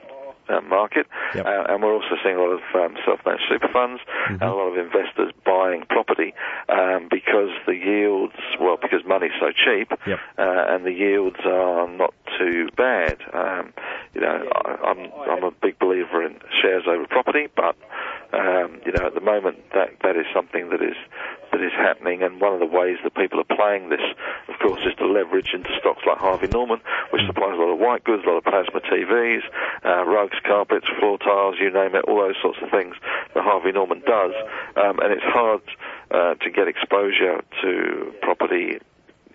Uh, 0.49 0.59
market, 0.59 1.07
Yep. 1.35 1.45
uh, 1.45 1.63
and 1.71 1.81
we're 1.81 1.93
also 1.93 2.19
seeing 2.21 2.35
a 2.35 2.39
lot 2.41 2.51
of 2.51 2.61
um, 2.75 2.97
self-managed 3.05 3.45
super 3.47 3.69
funds 3.71 4.01
and 4.27 4.41
a 4.43 4.51
lot 4.51 4.67
of 4.67 4.77
investors 4.77 5.31
buying 5.45 5.85
property 5.87 6.33
um, 6.67 7.07
because 7.09 7.49
the 7.65 7.75
yields, 7.75 8.35
well, 8.59 8.75
because 8.75 9.07
money's 9.07 9.31
so 9.39 9.55
cheap, 9.55 9.87
Yep. 10.05 10.19
uh, 10.37 10.65
and 10.67 10.85
the 10.85 10.91
yields 10.91 11.39
are 11.45 11.87
not 11.87 12.13
too 12.37 12.67
bad. 12.75 13.19
Um, 13.33 13.71
you 14.13 14.19
know, 14.21 14.43
I, 14.53 14.75
I'm 14.83 14.99
I'm 15.31 15.43
a 15.43 15.51
big 15.51 15.79
believer 15.79 16.25
in 16.25 16.35
shares 16.61 16.83
over 16.87 17.07
property, 17.07 17.47
but 17.55 17.75
um, 18.33 18.81
you 18.85 18.91
know, 18.91 19.07
at 19.07 19.13
the 19.13 19.21
moment 19.21 19.57
that 19.73 19.95
that 20.03 20.17
is 20.17 20.25
something 20.35 20.69
that 20.69 20.81
is 20.81 20.97
that 21.53 21.61
is 21.61 21.71
happening, 21.77 22.23
and 22.23 22.41
one 22.41 22.53
of 22.53 22.59
the 22.59 22.65
ways 22.65 22.97
that 23.03 23.13
people 23.15 23.39
are 23.39 23.55
playing 23.55 23.89
this, 23.89 24.01
of 24.49 24.57
course, 24.59 24.81
is 24.85 24.93
to 24.97 25.05
leverage 25.05 25.53
into 25.53 25.69
stocks 25.79 26.01
like 26.05 26.17
Harvey 26.17 26.47
Norman, 26.47 26.81
which 27.11 27.21
supplies 27.25 27.53
a 27.53 27.61
lot 27.61 27.71
of 27.71 27.79
white 27.79 28.03
goods, 28.03 28.23
a 28.25 28.29
lot 28.29 28.37
of 28.37 28.43
plasma 28.43 28.81
TVs, 28.81 29.45
uh, 29.85 30.03
rugs, 30.03 30.35
carpets, 30.43 30.87
floor 30.99 31.17
tiles, 31.19 31.55
you 31.61 31.71
name 31.71 31.95
it, 31.95 32.03
all 32.09 32.19
those 32.19 32.41
sorts 32.41 32.57
of 32.61 32.69
things 32.69 32.95
that 33.33 33.43
Harvey 33.43 33.71
Norman 33.71 34.01
does, 34.01 34.33
um, 34.75 34.99
and 34.99 35.13
it's 35.13 35.23
hard 35.23 35.61
uh, 36.11 36.33
to 36.35 36.49
get 36.49 36.67
exposure 36.67 37.41
to 37.61 38.13
property 38.21 38.79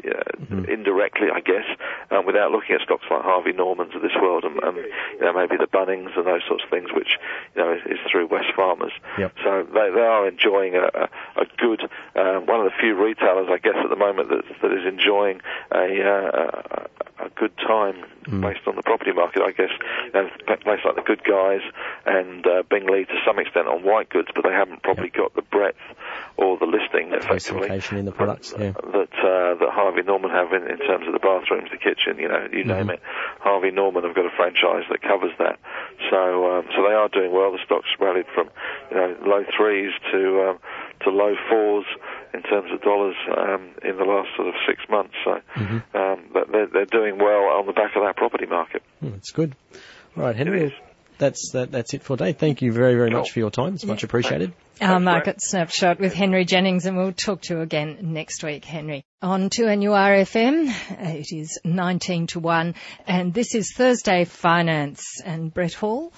uh, 0.04 0.64
indirectly, 0.68 1.28
I 1.32 1.40
guess, 1.40 1.66
um, 2.11 2.26
without 2.26 2.50
looking 2.50 2.74
at 2.76 2.82
stocks 2.82 3.04
like 3.11 3.22
Harvey 3.22 3.52
Norman's 3.52 3.94
of 3.94 4.02
this 4.02 4.14
world, 4.20 4.44
and, 4.44 4.58
and 4.62 4.76
you 4.76 5.20
know 5.20 5.32
maybe 5.32 5.56
the 5.56 5.66
Bunnings 5.66 6.16
and 6.16 6.26
those 6.26 6.42
sorts 6.46 6.64
of 6.64 6.70
things, 6.70 6.90
which 6.92 7.18
you 7.54 7.62
know 7.62 7.72
is, 7.72 7.82
is 7.87 7.98
through 8.11 8.28
Wesfarmers. 8.28 8.92
Yep. 9.18 9.34
So 9.42 9.66
they, 9.66 9.90
they 9.94 10.06
are 10.06 10.28
enjoying 10.28 10.74
a, 10.74 10.87
a, 10.87 11.42
a 11.42 11.46
good, 11.58 11.82
um, 12.16 12.46
one 12.46 12.61
of 12.61 12.66
the 12.66 12.76
few 12.80 12.94
retailers, 12.94 13.48
I 13.50 13.58
guess, 13.58 13.76
at 13.82 13.90
the 13.90 13.96
moment 13.96 14.28
that 14.30 14.44
that 14.62 14.72
is 14.72 14.87
enjoying 14.87 15.40
a 15.72 15.87
uh, 16.02 16.87
a, 17.18 17.26
a 17.26 17.30
good 17.30 17.56
time 17.56 18.04
based 18.28 18.66
on 18.66 18.76
the 18.76 18.82
property 18.82 19.12
market. 19.12 19.42
I 19.42 19.52
guess 19.52 19.70
know, 20.12 20.28
places 20.46 20.84
like 20.84 20.96
the 20.96 21.02
Good 21.02 21.24
Guys 21.24 21.61
and 22.06 22.46
uh, 22.46 22.62
Bing 22.68 22.87
Lee 22.87 23.04
to 23.04 23.18
some 23.26 23.38
extent 23.38 23.68
on 23.68 23.82
white 23.82 24.08
goods, 24.08 24.28
but 24.34 24.44
they 24.44 24.52
haven't 24.52 24.82
probably 24.82 25.08
got 25.08 25.34
the 25.34 25.42
breadth 25.42 25.76
or 26.37 26.58
the 26.58 26.66
listing 26.66 27.12
effectively 27.12 27.98
in 27.98 28.04
the 28.04 28.12
products. 28.12 28.54
Yeah. 28.58 28.72
that 28.72 29.12
uh, 29.18 29.54
that 29.58 29.70
Harvey 29.88 30.03
Norman 30.05 30.29
have 30.31 30.53
in, 30.53 30.68
in 30.68 30.77
terms 30.85 31.07
of 31.09 31.14
the 31.16 31.18
bathrooms, 31.18 31.70
the 31.72 31.81
kitchen, 31.81 32.20
you 32.20 32.29
know, 32.29 32.44
you 32.53 32.62
name 32.64 32.90
it. 32.90 33.01
Harvey 33.40 33.70
Norman 33.70 34.05
have 34.05 34.14
got 34.14 34.27
a 34.27 34.35
franchise 34.37 34.85
that 34.92 35.01
covers 35.01 35.33
that. 35.38 35.57
So 36.12 36.20
um, 36.61 36.68
so 36.77 36.85
they 36.85 36.92
are 36.92 37.09
doing 37.09 37.33
well. 37.33 37.53
The 37.53 37.59
stocks 37.64 37.88
rallied 37.98 38.27
from 38.35 38.51
you 38.90 38.96
know 38.98 39.16
low 39.24 39.44
threes 39.57 39.92
to 40.12 40.20
um, 40.53 40.59
to 41.05 41.11
low 41.11 41.35
fours 41.48 41.87
in 42.35 42.42
terms 42.42 42.70
of 42.70 42.83
dollars 42.83 43.16
um, 43.35 43.70
in 43.83 43.96
the 43.96 44.05
last 44.05 44.29
sort 44.37 44.48
of 44.48 44.55
six 44.68 44.81
months. 44.90 45.14
So 45.24 45.40
um, 45.94 46.29
but 46.33 46.53
they're, 46.53 46.66
they're 46.68 46.85
doing 46.92 47.16
well 47.16 47.48
on 47.57 47.64
the 47.66 47.72
back 47.72 47.96
of 47.96 48.03
that 48.05 48.16
property 48.16 48.44
market. 48.46 48.83
Hmm, 49.01 49.11
That's 49.12 49.31
good. 49.33 49.57
All 50.16 50.24
right, 50.24 50.37
Henry. 50.37 50.74
Is. 51.18 51.50
That's 51.50 51.50
that, 51.52 51.72
that's 51.72 51.94
it 51.94 52.02
for 52.02 52.16
today. 52.16 52.33
Thank 52.33 52.62
you 52.62 52.72
very 52.72 52.94
very 52.94 53.11
much 53.11 53.33
for 53.33 53.38
your 53.38 53.50
time. 53.50 53.74
It's 53.74 53.85
much 53.85 54.04
appreciated. 54.04 54.52
Our 54.81 54.88
Thanks, 54.88 55.04
market 55.04 55.42
snapshot 55.42 55.98
with 55.98 56.14
Henry 56.14 56.44
Jennings, 56.44 56.87
and 56.87 56.96
we'll 56.96 57.12
talk 57.12 57.42
to 57.42 57.54
you 57.54 57.61
again 57.61 57.98
next 58.00 58.44
week, 58.44 58.64
Henry. 58.64 59.04
On 59.20 59.50
2NURFM. 59.50 60.72
It 61.18 61.33
is 61.33 61.59
19 61.64 62.28
to 62.28 62.40
1, 62.40 62.74
and 63.07 63.35
this 63.35 63.57
is 63.57 63.72
Thursday 63.72 64.24
Finance. 64.24 65.20
And 65.24 65.52
Brett 65.52 65.74
Hall, 65.74 66.12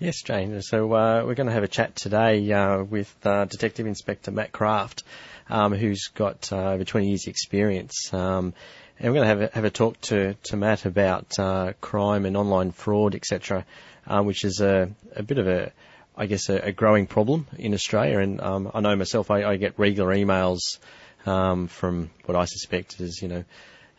Yes, 0.00 0.22
Jane. 0.22 0.60
So 0.60 0.92
uh, 0.92 1.24
we're 1.24 1.34
going 1.34 1.46
to 1.46 1.52
have 1.52 1.62
a 1.62 1.68
chat 1.68 1.94
today 1.94 2.50
uh, 2.52 2.82
with 2.82 3.14
uh, 3.24 3.44
Detective 3.44 3.86
Inspector 3.86 4.28
Matt 4.30 4.50
Craft, 4.50 5.04
um, 5.48 5.72
who's 5.72 6.08
got 6.08 6.52
uh, 6.52 6.72
over 6.72 6.84
20 6.84 7.08
years' 7.08 7.26
experience. 7.26 8.12
Um, 8.12 8.54
and 8.98 9.12
we're 9.12 9.20
going 9.20 9.28
to 9.28 9.28
have 9.28 9.40
a, 9.40 9.54
have 9.54 9.64
a 9.64 9.70
talk 9.70 10.00
to, 10.02 10.34
to 10.44 10.56
Matt 10.56 10.84
about 10.84 11.38
uh, 11.38 11.72
crime 11.80 12.26
and 12.26 12.36
online 12.36 12.70
fraud, 12.70 13.14
etc., 13.14 13.64
uh, 14.06 14.22
which 14.22 14.44
is 14.44 14.60
a, 14.60 14.90
a 15.16 15.22
bit 15.22 15.38
of 15.38 15.48
a, 15.48 15.72
I 16.16 16.26
guess, 16.26 16.48
a, 16.48 16.56
a 16.56 16.72
growing 16.72 17.06
problem 17.06 17.46
in 17.58 17.74
Australia. 17.74 18.20
And 18.20 18.40
um, 18.40 18.70
I 18.72 18.80
know 18.80 18.94
myself, 18.94 19.30
I, 19.30 19.44
I 19.44 19.56
get 19.56 19.78
regular 19.78 20.14
emails 20.14 20.78
um, 21.26 21.66
from 21.66 22.10
what 22.24 22.36
I 22.36 22.44
suspect 22.44 23.00
is, 23.00 23.20
you 23.20 23.28
know, 23.28 23.44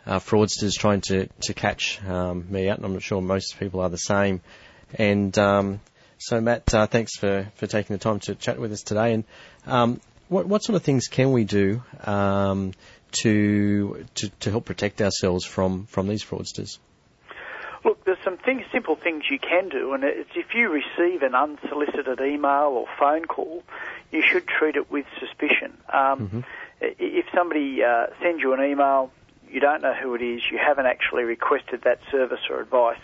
uh, 0.06 0.20
fraudsters 0.20 0.74
trying 0.78 1.02
to, 1.02 1.28
to 1.42 1.54
catch 1.54 2.04
um, 2.06 2.46
me 2.50 2.70
out, 2.70 2.78
and 2.78 2.86
I'm 2.86 2.94
not 2.94 3.02
sure 3.02 3.22
most 3.22 3.60
people 3.60 3.82
are 3.82 3.90
the 3.90 3.98
same. 3.98 4.42
And 4.94 5.38
um, 5.38 5.82
so, 6.18 6.40
Matt, 6.40 6.74
uh, 6.74 6.88
thanks 6.88 7.18
for, 7.18 7.52
for 7.56 7.68
taking 7.68 7.96
the 7.96 8.00
time 8.00 8.20
to 8.22 8.36
chat 8.36 8.60
with 8.60 8.72
us 8.72 8.84
today. 8.84 9.14
And 9.14 9.24
um, 9.66 10.02
what, 10.30 10.46
what 10.46 10.64
sort 10.64 10.76
of 10.76 10.84
things 10.84 11.08
can 11.08 11.32
we 11.32 11.44
do 11.44 11.84
um, 12.04 12.74
to, 13.12 14.06
to 14.16 14.30
to 14.42 14.52
help 14.52 14.66
protect 14.66 15.02
ourselves 15.02 15.46
from, 15.46 15.86
from 15.86 16.08
these 16.08 16.24
fraudsters? 16.24 16.80
Look, 17.84 18.04
there's 18.04 18.18
some 18.24 18.38
things, 18.38 18.64
simple 18.74 18.96
things 18.96 19.26
you 19.30 19.38
can 19.38 19.70
do, 19.70 19.94
and 19.94 20.04
it's 20.04 20.32
if 20.36 20.56
you 20.56 20.70
receive 20.70 21.22
an 21.22 21.36
unsolicited 21.36 22.20
email 22.20 22.70
or 22.74 22.88
phone 23.00 23.26
call, 23.26 23.64
you 24.12 24.24
should 24.26 24.48
treat 24.48 24.76
it 24.76 24.90
with 24.90 25.06
suspicion. 25.20 25.78
Um, 25.94 26.20
mm-hmm. 26.20 26.40
If 26.82 27.26
somebody 27.34 27.84
uh, 27.84 28.08
sends 28.24 28.42
you 28.42 28.54
an 28.54 28.64
email, 28.64 29.12
you 29.56 29.62
don't 29.62 29.82
know 29.82 29.94
who 29.94 30.14
it 30.16 30.22
is, 30.22 30.42
you 30.52 30.58
haven't 30.58 30.86
actually 30.86 31.24
requested 31.24 31.84
that 31.84 32.00
service 32.12 32.42
or 32.50 32.60
advice, 32.60 33.00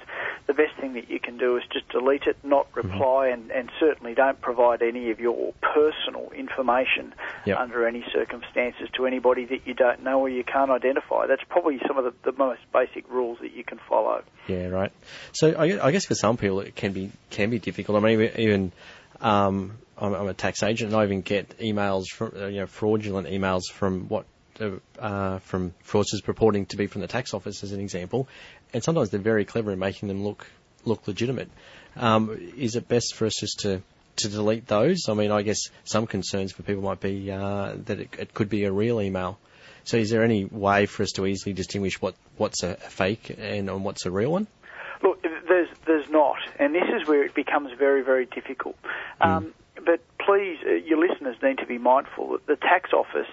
the 0.48 0.54
best 0.54 0.76
thing 0.82 0.94
that 0.94 1.10
you 1.10 1.18
can 1.18 1.38
do 1.38 1.56
is 1.56 1.64
just 1.72 1.88
delete 1.88 2.24
it, 2.24 2.36
not 2.44 2.70
mm-hmm. 2.74 2.90
reply, 2.90 3.30
mm-hmm. 3.30 3.44
and, 3.44 3.52
and 3.52 3.72
certainly 3.80 4.14
don't 4.14 4.40
provide 4.42 4.82
any 4.82 5.12
of 5.12 5.20
your 5.22 5.54
personal 5.62 6.30
information 6.36 7.14
yep. 7.46 7.58
under 7.58 7.88
any 7.88 8.04
circumstances 8.12 8.90
to 8.98 9.06
anybody 9.06 9.46
that 9.46 9.66
you 9.66 9.74
don't 9.74 10.04
know 10.04 10.20
or 10.20 10.30
you 10.30 10.44
can't 10.44 10.70
identify. 10.70 11.26
That's 11.26 11.44
probably 11.48 11.80
some 11.88 11.98
of 11.98 12.04
the, 12.04 12.14
the 12.30 12.38
most 12.38 12.60
basic 12.74 13.10
rules 13.10 13.40
that 13.40 13.54
you 13.54 13.64
can 13.64 13.80
follow. 13.88 14.22
Yeah, 14.48 14.68
right. 14.68 14.92
So 15.32 15.54
I, 15.54 15.88
I 15.88 15.92
guess 15.92 16.06
for 16.06 16.16
some 16.16 16.36
people 16.36 16.60
it 16.60 16.76
can 16.76 16.92
be 16.92 17.12
can 17.30 17.50
be 17.50 17.60
difficult. 17.60 18.04
I 18.04 18.06
mean, 18.06 18.30
even 18.36 18.74
um, 19.22 19.78
I'm, 19.98 20.14
I'm, 20.14 20.28
a 20.28 20.34
tax 20.34 20.64
agent, 20.64 20.92
and 20.92 21.00
I 21.00 21.06
even 21.06 21.22
get 21.22 21.60
emails 21.60 22.08
from 22.08 22.36
you 22.36 22.60
know 22.60 22.66
fraudulent 22.66 23.30
emails 23.30 23.72
from 23.72 24.10
what 24.10 24.26
uh, 25.00 25.40
from 25.40 25.74
fraudsters 25.86 26.24
purporting 26.24 26.66
to 26.68 26.78
be 26.78 26.88
from 26.88 27.02
the 27.02 27.08
tax 27.08 27.34
office, 27.34 27.64
as 27.64 27.72
an 27.72 27.80
example, 27.80 28.28
and 28.74 28.84
sometimes 28.84 29.10
they're 29.10 29.20
very 29.20 29.46
clever 29.46 29.72
in 29.72 29.80
making 29.80 30.08
them 30.08 30.24
look 30.24 30.48
look 30.86 31.08
legitimate. 31.08 31.50
Um, 31.96 32.38
is 32.58 32.76
it 32.76 32.88
best 32.88 33.16
for 33.16 33.26
us 33.26 33.36
just 33.40 33.60
to 33.62 33.82
to 34.18 34.30
delete 34.30 34.68
those? 34.68 35.10
I 35.10 35.14
mean, 35.14 35.32
I 35.32 35.42
guess 35.42 35.70
some 35.84 36.08
concerns 36.08 36.52
for 36.52 36.64
people 36.64 36.84
might 36.84 37.00
be 37.00 37.32
uh, 37.32 37.74
that 37.86 38.00
it, 38.00 38.10
it, 38.18 38.34
could 38.34 38.50
be 38.50 38.66
a 38.66 38.72
real 38.72 39.02
email. 39.02 39.40
So, 39.84 39.98
is 39.98 40.10
there 40.10 40.24
any 40.24 40.46
way 40.46 40.86
for 40.86 41.04
us 41.04 41.14
to 41.14 41.26
easily 41.26 41.54
distinguish 41.54 42.02
what, 42.02 42.16
what's 42.38 42.64
a, 42.64 42.76
fake 42.76 43.36
and, 43.38 43.70
and 43.70 43.84
what's 43.84 44.06
a 44.06 44.12
real 44.12 44.32
one? 44.32 44.48
Look, 45.02 45.24
there's 45.48 45.70
there's 45.88 46.10
not, 46.10 46.38
and 46.60 46.76
this 46.76 46.88
is 47.02 47.08
where 47.08 47.24
it 47.24 47.34
becomes 47.34 47.72
very 47.78 48.04
very 48.04 48.26
difficult. 48.26 48.78
Mm. 49.22 49.28
Um, 49.28 49.54
but 49.84 50.02
please, 50.20 50.60
uh, 50.66 50.74
your 50.74 51.00
listeners 51.00 51.36
need 51.42 51.58
to 51.58 51.66
be 51.66 51.78
mindful 51.78 52.34
that 52.34 52.46
the 52.46 52.56
tax 52.56 52.94
office 52.94 53.30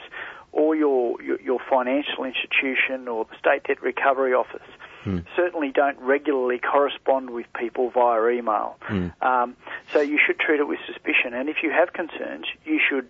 or 0.52 0.74
your, 0.74 1.20
your, 1.22 1.40
your 1.40 1.60
financial 1.68 2.24
institution 2.24 3.08
or 3.08 3.24
the 3.24 3.36
state 3.38 3.64
debt 3.64 3.82
recovery 3.82 4.34
office 4.34 4.66
hmm. 5.04 5.18
certainly 5.36 5.70
don't 5.70 5.98
regularly 6.00 6.58
correspond 6.58 7.30
with 7.30 7.46
people 7.58 7.90
via 7.90 8.28
email. 8.28 8.76
Hmm. 8.80 9.08
Um, 9.20 9.56
so 9.92 10.00
you 10.00 10.18
should 10.24 10.38
treat 10.38 10.60
it 10.60 10.68
with 10.68 10.78
suspicion. 10.86 11.34
And 11.34 11.48
if 11.48 11.62
you 11.62 11.70
have 11.70 11.92
concerns, 11.92 12.46
you 12.64 12.80
should 12.86 13.08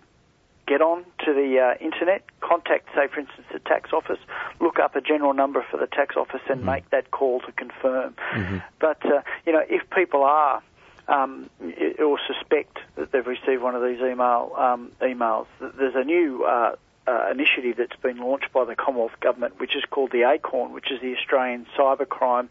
get 0.67 0.81
on 0.81 1.03
to 1.25 1.33
the 1.33 1.59
uh, 1.59 1.83
internet, 1.83 2.23
contact, 2.41 2.89
say, 2.93 3.07
for 3.07 3.19
instance, 3.19 3.47
the 3.51 3.59
tax 3.59 3.91
office, 3.91 4.19
look 4.61 4.77
up 4.77 4.95
a 4.95 5.01
general 5.01 5.33
number 5.33 5.65
for 5.69 5.77
the 5.77 5.87
tax 5.87 6.15
office 6.15 6.41
and 6.47 6.59
mm-hmm. 6.59 6.69
make 6.69 6.89
that 6.91 7.09
call 7.09 7.39
to 7.41 7.51
confirm. 7.53 8.13
Mm-hmm. 8.33 8.57
But, 8.79 9.03
uh, 9.03 9.21
you 9.47 9.53
know, 9.53 9.63
if 9.67 9.89
people 9.89 10.23
are 10.23 10.61
um, 11.07 11.49
or 11.97 12.19
suspect 12.27 12.77
that 12.95 13.11
they've 13.11 13.25
received 13.25 13.63
one 13.63 13.75
of 13.75 13.81
these 13.81 13.99
email 13.99 14.53
um, 14.57 14.91
emails, 15.01 15.47
there's 15.59 15.95
a 15.95 16.03
new 16.03 16.45
uh, 16.45 16.75
uh, 17.09 17.31
initiative 17.31 17.77
that's 17.77 17.99
been 18.01 18.17
launched 18.17 18.51
by 18.53 18.65
the 18.65 18.75
Commonwealth 18.75 19.19
Government, 19.19 19.59
which 19.59 19.75
is 19.75 19.83
called 19.89 20.11
the 20.11 20.23
ACORN, 20.23 20.71
which 20.73 20.91
is 20.91 21.01
the 21.01 21.15
Australian 21.15 21.65
Cybercrime 21.77 22.49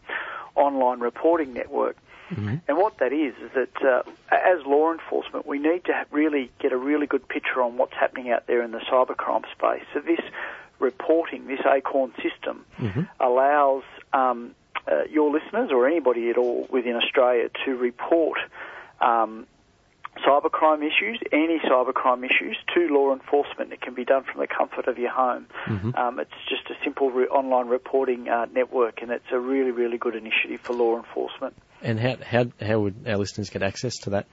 Online 0.55 0.99
Reporting 0.99 1.53
Network. 1.53 1.95
Mm-hmm. 2.31 2.57
And 2.67 2.77
what 2.77 2.97
that 2.97 3.13
is 3.13 3.33
is 3.41 3.51
that 3.55 3.81
uh, 3.81 4.03
as 4.31 4.65
law 4.65 4.91
enforcement, 4.91 5.47
we 5.47 5.57
need 5.57 5.85
to 5.85 6.05
really 6.11 6.51
get 6.59 6.71
a 6.71 6.77
really 6.77 7.07
good 7.07 7.27
picture 7.27 7.61
on 7.61 7.77
what's 7.77 7.93
happening 7.93 8.29
out 8.31 8.45
there 8.47 8.61
in 8.61 8.71
the 8.71 8.79
cybercrime 8.79 9.49
space. 9.51 9.83
So 9.93 9.99
this 10.01 10.19
reporting, 10.79 11.47
this 11.47 11.61
ACORN 11.61 12.13
system, 12.21 12.65
mm-hmm. 12.77 13.01
allows 13.19 13.83
um, 14.13 14.53
uh, 14.87 15.03
your 15.09 15.31
listeners 15.31 15.71
or 15.71 15.87
anybody 15.87 16.29
at 16.29 16.37
all 16.37 16.67
within 16.69 16.95
Australia 16.95 17.49
to 17.65 17.75
report 17.75 18.39
um, 19.01 19.47
cybercrime 20.25 20.79
issues, 20.79 21.19
any 21.31 21.59
cybercrime 21.59 22.25
issues, 22.25 22.57
to 22.73 22.93
law 22.93 23.13
enforcement. 23.13 23.73
It 23.73 23.81
can 23.81 23.93
be 23.93 24.05
done 24.05 24.23
from 24.23 24.41
the 24.41 24.47
comfort 24.47 24.87
of 24.87 24.97
your 24.97 25.11
home. 25.11 25.47
Mm-hmm. 25.67 25.95
Um, 25.95 26.19
it's 26.19 26.31
just 26.47 26.69
a 26.69 26.83
simple 26.83 27.11
re- 27.11 27.27
online 27.27 27.67
reporting 27.67 28.27
uh, 28.29 28.45
network, 28.53 29.01
and 29.01 29.11
it's 29.11 29.31
a 29.31 29.39
really, 29.39 29.71
really 29.71 29.97
good 29.97 30.15
initiative 30.15 30.61
for 30.61 30.73
law 30.73 30.97
enforcement. 30.97 31.55
And 31.81 31.99
how 31.99 32.17
how 32.23 32.45
how 32.61 32.79
would 32.81 33.07
our 33.07 33.17
listeners 33.17 33.49
get 33.49 33.63
access 33.63 33.95
to 33.99 34.11
that? 34.11 34.27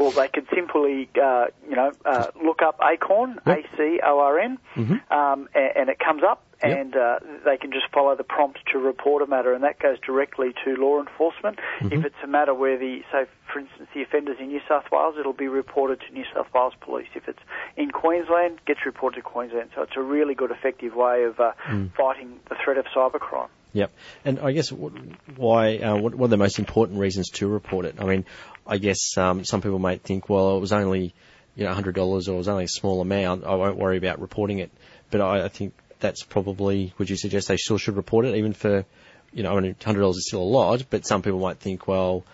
Well, 0.00 0.12
they 0.12 0.28
could 0.28 0.46
simply, 0.54 1.10
uh, 1.22 1.46
you 1.68 1.76
know, 1.76 1.92
uh, 2.06 2.28
look 2.42 2.62
up 2.62 2.80
ACORN, 2.80 3.36
yep. 3.46 3.58
A-C-O-R-N, 3.58 4.58
mm-hmm. 4.74 5.12
um, 5.12 5.48
and, 5.54 5.76
and, 5.76 5.90
it 5.90 5.98
comes 5.98 6.22
up, 6.26 6.42
yep. 6.62 6.78
and 6.78 6.96
uh, 6.96 7.18
they 7.44 7.56
can 7.56 7.72
just 7.72 7.86
follow 7.92 8.14
the 8.16 8.24
prompts 8.24 8.60
to 8.72 8.78
report 8.78 9.22
a 9.22 9.26
matter, 9.26 9.52
and 9.52 9.64
that 9.64 9.78
goes 9.78 9.98
directly 10.00 10.54
to 10.64 10.76
law 10.76 11.00
enforcement. 11.00 11.58
Mm-hmm. 11.80 11.92
If 11.92 12.04
it's 12.06 12.16
a 12.22 12.26
matter 12.26 12.54
where 12.54 12.78
the, 12.78 13.00
say, 13.12 13.26
for 13.52 13.60
instance, 13.60 13.88
the 13.94 14.02
offender's 14.02 14.38
in 14.38 14.48
New 14.48 14.60
South 14.68 14.84
Wales, 14.92 15.16
it'll 15.18 15.32
be 15.32 15.48
reported 15.48 16.00
to 16.06 16.12
New 16.12 16.24
South 16.34 16.46
Wales 16.54 16.74
Police. 16.80 17.08
If 17.14 17.28
it's 17.28 17.38
in 17.76 17.90
Queensland, 17.90 18.58
it 18.58 18.64
gets 18.66 18.86
reported 18.86 19.16
to 19.16 19.22
Queensland. 19.22 19.70
So 19.74 19.82
it's 19.82 19.96
a 19.96 20.02
really 20.02 20.34
good, 20.34 20.50
effective 20.50 20.94
way 20.94 21.24
of 21.24 21.40
uh, 21.40 21.52
mm. 21.66 21.92
fighting 21.94 22.40
the 22.48 22.56
threat 22.62 22.78
of 22.78 22.86
cybercrime. 22.86 23.48
Yep. 23.72 23.92
And 24.24 24.40
I 24.40 24.52
guess 24.52 24.70
why, 24.70 25.78
uh, 25.78 25.96
what, 25.96 26.14
what 26.14 26.26
are 26.26 26.30
the 26.30 26.36
most 26.36 26.58
important 26.58 26.98
reasons 26.98 27.30
to 27.34 27.46
report 27.46 27.84
it? 27.86 27.96
I 28.00 28.04
mean, 28.04 28.24
I 28.66 28.78
guess 28.78 29.16
um, 29.16 29.44
some 29.44 29.62
people 29.62 29.78
might 29.78 30.02
think, 30.02 30.28
well, 30.28 30.56
it 30.56 30.60
was 30.60 30.72
only 30.72 31.14
you 31.54 31.64
know 31.64 31.72
$100 31.72 31.96
or 31.96 32.32
it 32.32 32.36
was 32.36 32.48
only 32.48 32.64
a 32.64 32.68
small 32.68 33.00
amount. 33.00 33.44
I 33.44 33.54
won't 33.54 33.76
worry 33.76 33.96
about 33.96 34.20
reporting 34.20 34.58
it. 34.58 34.70
But 35.10 35.20
I, 35.20 35.44
I 35.44 35.48
think 35.48 35.74
that's 36.00 36.22
probably. 36.22 36.92
Would 36.98 37.10
you 37.10 37.16
suggest 37.16 37.48
they 37.48 37.56
still 37.56 37.78
should 37.78 37.96
report 37.96 38.26
it, 38.26 38.36
even 38.36 38.52
for 38.52 38.84
you 39.32 39.42
know, 39.42 39.56
I 39.56 39.60
mean, 39.60 39.76
hundred 39.82 40.00
dollars 40.00 40.16
is 40.16 40.26
still 40.26 40.42
a 40.42 40.44
lot, 40.44 40.84
but 40.90 41.06
some 41.06 41.22
people 41.22 41.40
might 41.40 41.58
think, 41.58 41.86
well, 41.86 42.24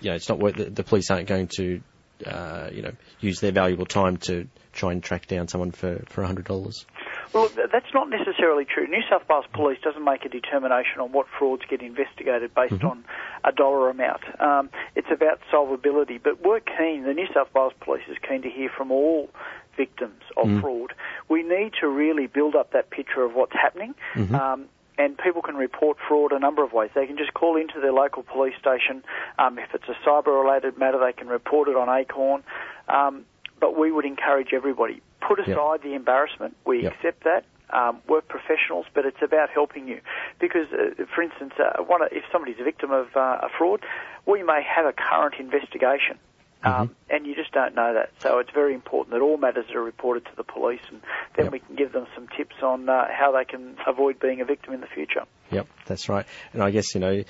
you 0.00 0.10
know, 0.10 0.16
it's 0.16 0.28
not 0.28 0.38
worth. 0.38 0.56
The, 0.56 0.66
the 0.66 0.84
police 0.84 1.10
aren't 1.10 1.26
going 1.26 1.48
to, 1.56 1.80
uh, 2.26 2.68
you 2.72 2.82
know, 2.82 2.92
use 3.20 3.40
their 3.40 3.52
valuable 3.52 3.86
time 3.86 4.18
to 4.18 4.48
try 4.72 4.92
and 4.92 5.02
track 5.02 5.26
down 5.26 5.48
someone 5.48 5.72
for 5.72 6.04
for 6.08 6.24
hundred 6.24 6.44
dollars. 6.46 6.86
Well, 7.32 7.48
that's 7.48 7.92
not 7.92 8.08
necessarily 8.10 8.64
true. 8.64 8.86
New 8.86 9.02
South 9.10 9.22
Wales 9.28 9.46
Police 9.52 9.78
doesn't 9.82 10.04
make 10.04 10.24
a 10.24 10.28
determination 10.28 11.00
on 11.00 11.10
what 11.10 11.26
frauds 11.36 11.62
get 11.68 11.82
investigated 11.82 12.54
based 12.54 12.74
mm-hmm. 12.74 12.86
on 12.86 13.04
a 13.42 13.50
dollar 13.50 13.90
amount. 13.90 14.22
Um, 14.40 14.70
it's 14.94 15.08
about 15.10 15.40
solvability. 15.52 16.22
But 16.22 16.44
we're 16.44 16.60
keen, 16.60 17.02
the 17.02 17.12
New 17.12 17.26
South 17.34 17.48
Wales 17.52 17.72
Police 17.80 18.04
is 18.08 18.18
keen 18.28 18.42
to 18.42 18.50
hear 18.50 18.70
from 18.76 18.92
all 18.92 19.30
victims 19.76 20.22
of 20.36 20.46
mm. 20.46 20.60
fraud. 20.60 20.92
We 21.28 21.42
need 21.42 21.72
to 21.80 21.88
really 21.88 22.26
build 22.26 22.54
up 22.54 22.72
that 22.72 22.90
picture 22.90 23.22
of 23.22 23.34
what's 23.34 23.52
happening. 23.52 23.94
Mm-hmm. 24.14 24.34
Um, 24.34 24.66
and 24.96 25.18
people 25.18 25.42
can 25.42 25.56
report 25.56 25.96
fraud 26.06 26.32
a 26.32 26.38
number 26.38 26.62
of 26.62 26.72
ways. 26.72 26.90
They 26.94 27.06
can 27.06 27.16
just 27.16 27.34
call 27.34 27.56
into 27.56 27.80
their 27.80 27.92
local 27.92 28.22
police 28.22 28.54
station. 28.60 29.02
Um, 29.38 29.58
if 29.58 29.74
it's 29.74 29.88
a 29.88 30.08
cyber-related 30.08 30.78
matter, 30.78 30.98
they 30.98 31.12
can 31.12 31.26
report 31.26 31.68
it 31.68 31.76
on 31.76 31.88
ACORN. 31.88 32.44
Um, 32.88 33.24
but 33.58 33.76
we 33.76 33.90
would 33.90 34.04
encourage 34.04 34.52
everybody 34.52 35.02
put 35.26 35.40
aside 35.40 35.80
yep. 35.80 35.82
the 35.82 35.94
embarrassment. 35.94 36.56
We 36.64 36.82
yep. 36.82 36.94
accept 36.94 37.24
that. 37.24 37.44
Um, 37.70 38.02
we're 38.06 38.20
professionals, 38.20 38.86
but 38.94 39.04
it's 39.06 39.22
about 39.22 39.50
helping 39.50 39.88
you. 39.88 40.00
Because, 40.38 40.68
uh, 40.72 41.04
for 41.12 41.22
instance, 41.22 41.54
uh, 41.58 41.82
one, 41.82 42.02
if 42.12 42.22
somebody's 42.30 42.60
a 42.60 42.64
victim 42.64 42.92
of 42.92 43.08
uh, 43.16 43.40
a 43.42 43.48
fraud, 43.56 43.80
we 44.26 44.42
may 44.42 44.62
have 44.62 44.86
a 44.86 44.92
current 44.92 45.34
investigation. 45.40 46.18
Um, 46.64 46.88
mm-hmm. 46.88 46.92
and 47.10 47.26
you 47.26 47.34
just 47.34 47.52
don't 47.52 47.74
know 47.74 47.94
that. 47.94 48.10
So 48.20 48.38
it's 48.38 48.50
very 48.52 48.74
important 48.74 49.12
that 49.12 49.20
all 49.20 49.36
matters 49.36 49.66
are 49.74 49.82
reported 49.82 50.24
to 50.26 50.36
the 50.36 50.44
police, 50.44 50.80
and 50.90 51.00
then 51.36 51.46
yep. 51.46 51.52
we 51.52 51.58
can 51.60 51.76
give 51.76 51.92
them 51.92 52.06
some 52.14 52.26
tips 52.36 52.56
on 52.62 52.88
uh, 52.88 53.06
how 53.10 53.32
they 53.32 53.44
can 53.44 53.76
avoid 53.86 54.18
being 54.18 54.40
a 54.40 54.44
victim 54.44 54.72
in 54.72 54.80
the 54.80 54.86
future. 54.86 55.24
Yep, 55.50 55.66
that's 55.86 56.08
right. 56.08 56.26
And 56.52 56.62
I 56.62 56.70
guess 56.70 56.94
you 56.94 57.00
know, 57.00 57.22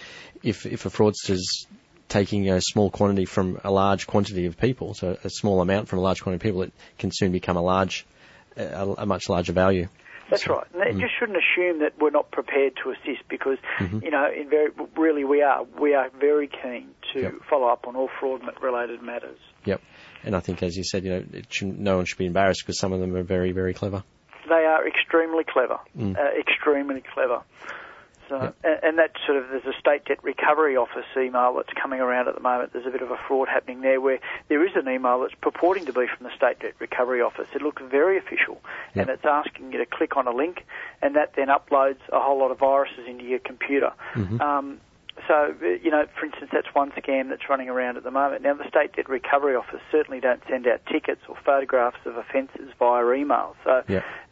if 0.43 0.67
if 0.67 0.87
a 0.87 0.91
fraudster's 0.91 1.67
taking 2.09 2.49
a 2.49 2.61
small 2.61 2.91
quantity 2.91 3.25
from 3.25 3.61
a 3.65 3.71
large 3.71 4.07
quantity 4.07 4.47
of 4.47 4.57
people, 4.57 4.95
so 4.95 5.19
a 5.25 5.31
small 5.31 5.61
amount 5.61 5.89
from 5.89 5.99
a 5.99 6.03
large 6.03 6.23
quantity 6.23 6.37
of 6.37 6.43
people, 6.43 6.63
it 6.63 6.73
can 6.99 7.11
soon 7.13 7.33
become 7.33 7.57
a 7.57 7.63
large, 7.63 8.07
a, 8.57 8.95
a 8.99 9.07
much 9.07 9.29
larger 9.29 9.53
value. 9.53 9.89
That's 10.31 10.45
so, 10.45 10.55
right. 10.55 10.67
And 10.75 10.99
mm. 10.99 11.01
just 11.01 11.13
shouldn't 11.19 11.39
assume 11.39 11.81
that 11.81 11.99
we're 12.01 12.11
not 12.11 12.31
prepared 12.31 12.75
to 12.83 12.91
assist 12.91 13.29
because, 13.29 13.59
mm-hmm. 13.79 14.01
you 14.03 14.11
know, 14.11 14.27
in 14.35 14.49
very, 14.49 14.71
really 14.97 15.25
we 15.25 15.43
are. 15.43 15.65
We 15.81 15.95
are 15.95 16.11
very 16.19 16.49
keen 16.49 16.89
to 17.13 17.21
yep. 17.21 17.35
follow 17.49 17.69
up 17.69 17.87
on 17.87 17.97
all 17.97 18.09
fraud-related 18.21 19.03
matters. 19.03 19.39
Yep. 19.65 19.81
And 20.25 20.35
I 20.35 20.41
think, 20.41 20.63
as 20.63 20.77
you 20.77 20.85
said, 20.85 21.05
you 21.05 21.11
know, 21.11 21.25
no 21.63 21.97
one 21.97 22.07
should 22.07 22.19
be 22.19 22.27
embarrassed 22.27 22.63
because 22.65 22.79
some 22.79 22.93
of 22.93 23.01
them 23.01 23.15
are 23.15 23.23
very, 23.23 23.53
very 23.53 23.75
clever. 23.75 24.03
They 24.49 24.55
are 24.55 24.87
extremely 24.87 25.45
clever. 25.45 25.79
Mm. 25.97 26.17
Uh, 26.17 26.39
extremely 26.39 27.03
clever. 27.15 27.43
So, 28.29 28.41
yep. 28.41 28.57
and, 28.65 28.79
and 28.83 28.99
that 28.99 29.13
sort 29.27 29.39
of 29.39 29.49
there's 29.51 29.65
a 29.65 29.79
state 29.79 30.05
debt 30.05 30.23
recovery 30.23 30.77
office 30.77 31.07
email 31.17 31.55
that's 31.55 31.73
coming 31.81 32.01
around 32.01 32.29
at 32.29 32.35
the 32.35 32.41
moment. 32.41 32.73
There's 32.73 32.87
a 32.87 32.91
bit 32.91 33.03
of 33.03 33.11
a 33.11 33.19
fraud 33.29 33.49
happening 33.49 33.81
there, 33.81 34.01
where 34.01 34.19
there 34.49 34.65
is 34.65 34.73
an 34.77 34.89
email 34.89 35.21
that's 35.21 35.35
purporting 35.41 35.87
to 35.87 35.93
be 35.93 36.07
from 36.07 36.27
the 36.27 36.35
state 36.37 36.61
debt 36.61 36.75
recovery 36.79 37.21
office. 37.21 37.47
It 37.55 37.63
looks 37.63 37.83
very 37.91 38.19
official, 38.19 38.61
yep. 38.95 39.09
and 39.09 39.11
it's 39.11 39.25
asking 39.25 39.73
you 39.73 39.79
to 39.79 39.87
click 39.87 40.17
on 40.17 40.27
a 40.27 40.33
link, 40.33 40.65
and 41.03 41.17
that 41.17 41.35
then 41.37 41.49
uploads 41.49 42.01
a 42.13 42.21
whole 42.21 42.39
lot 42.39 42.51
of 42.51 42.59
viruses 42.59 43.07
into 43.09 43.25
your 43.25 43.41
computer. 43.41 43.93
Mm-hmm. 44.15 44.41
Um, 44.41 44.81
so, 45.29 45.55
you 45.63 45.91
know, 45.91 46.07
for 46.19 46.27
instance, 46.27 46.51
that's 46.53 46.67
one 46.75 46.91
scam 46.91 47.29
that's 47.29 47.49
running 47.49 47.69
around 47.69 47.97
at 47.97 48.03
the 48.03 48.11
moment. 48.11 48.43
Now, 48.43 48.55
the 48.55 48.69
State 48.69 48.95
Debt 48.97 49.09
Recovery 49.09 49.55
Office 49.55 49.81
certainly 49.91 50.21
don't 50.21 50.43
send 50.49 50.67
out 50.67 50.85
tickets 50.87 51.21
or 51.29 51.37
photographs 51.45 51.99
of 52.05 52.17
offences 52.17 52.71
via 52.79 53.09
email. 53.13 53.55
So, 53.65 53.83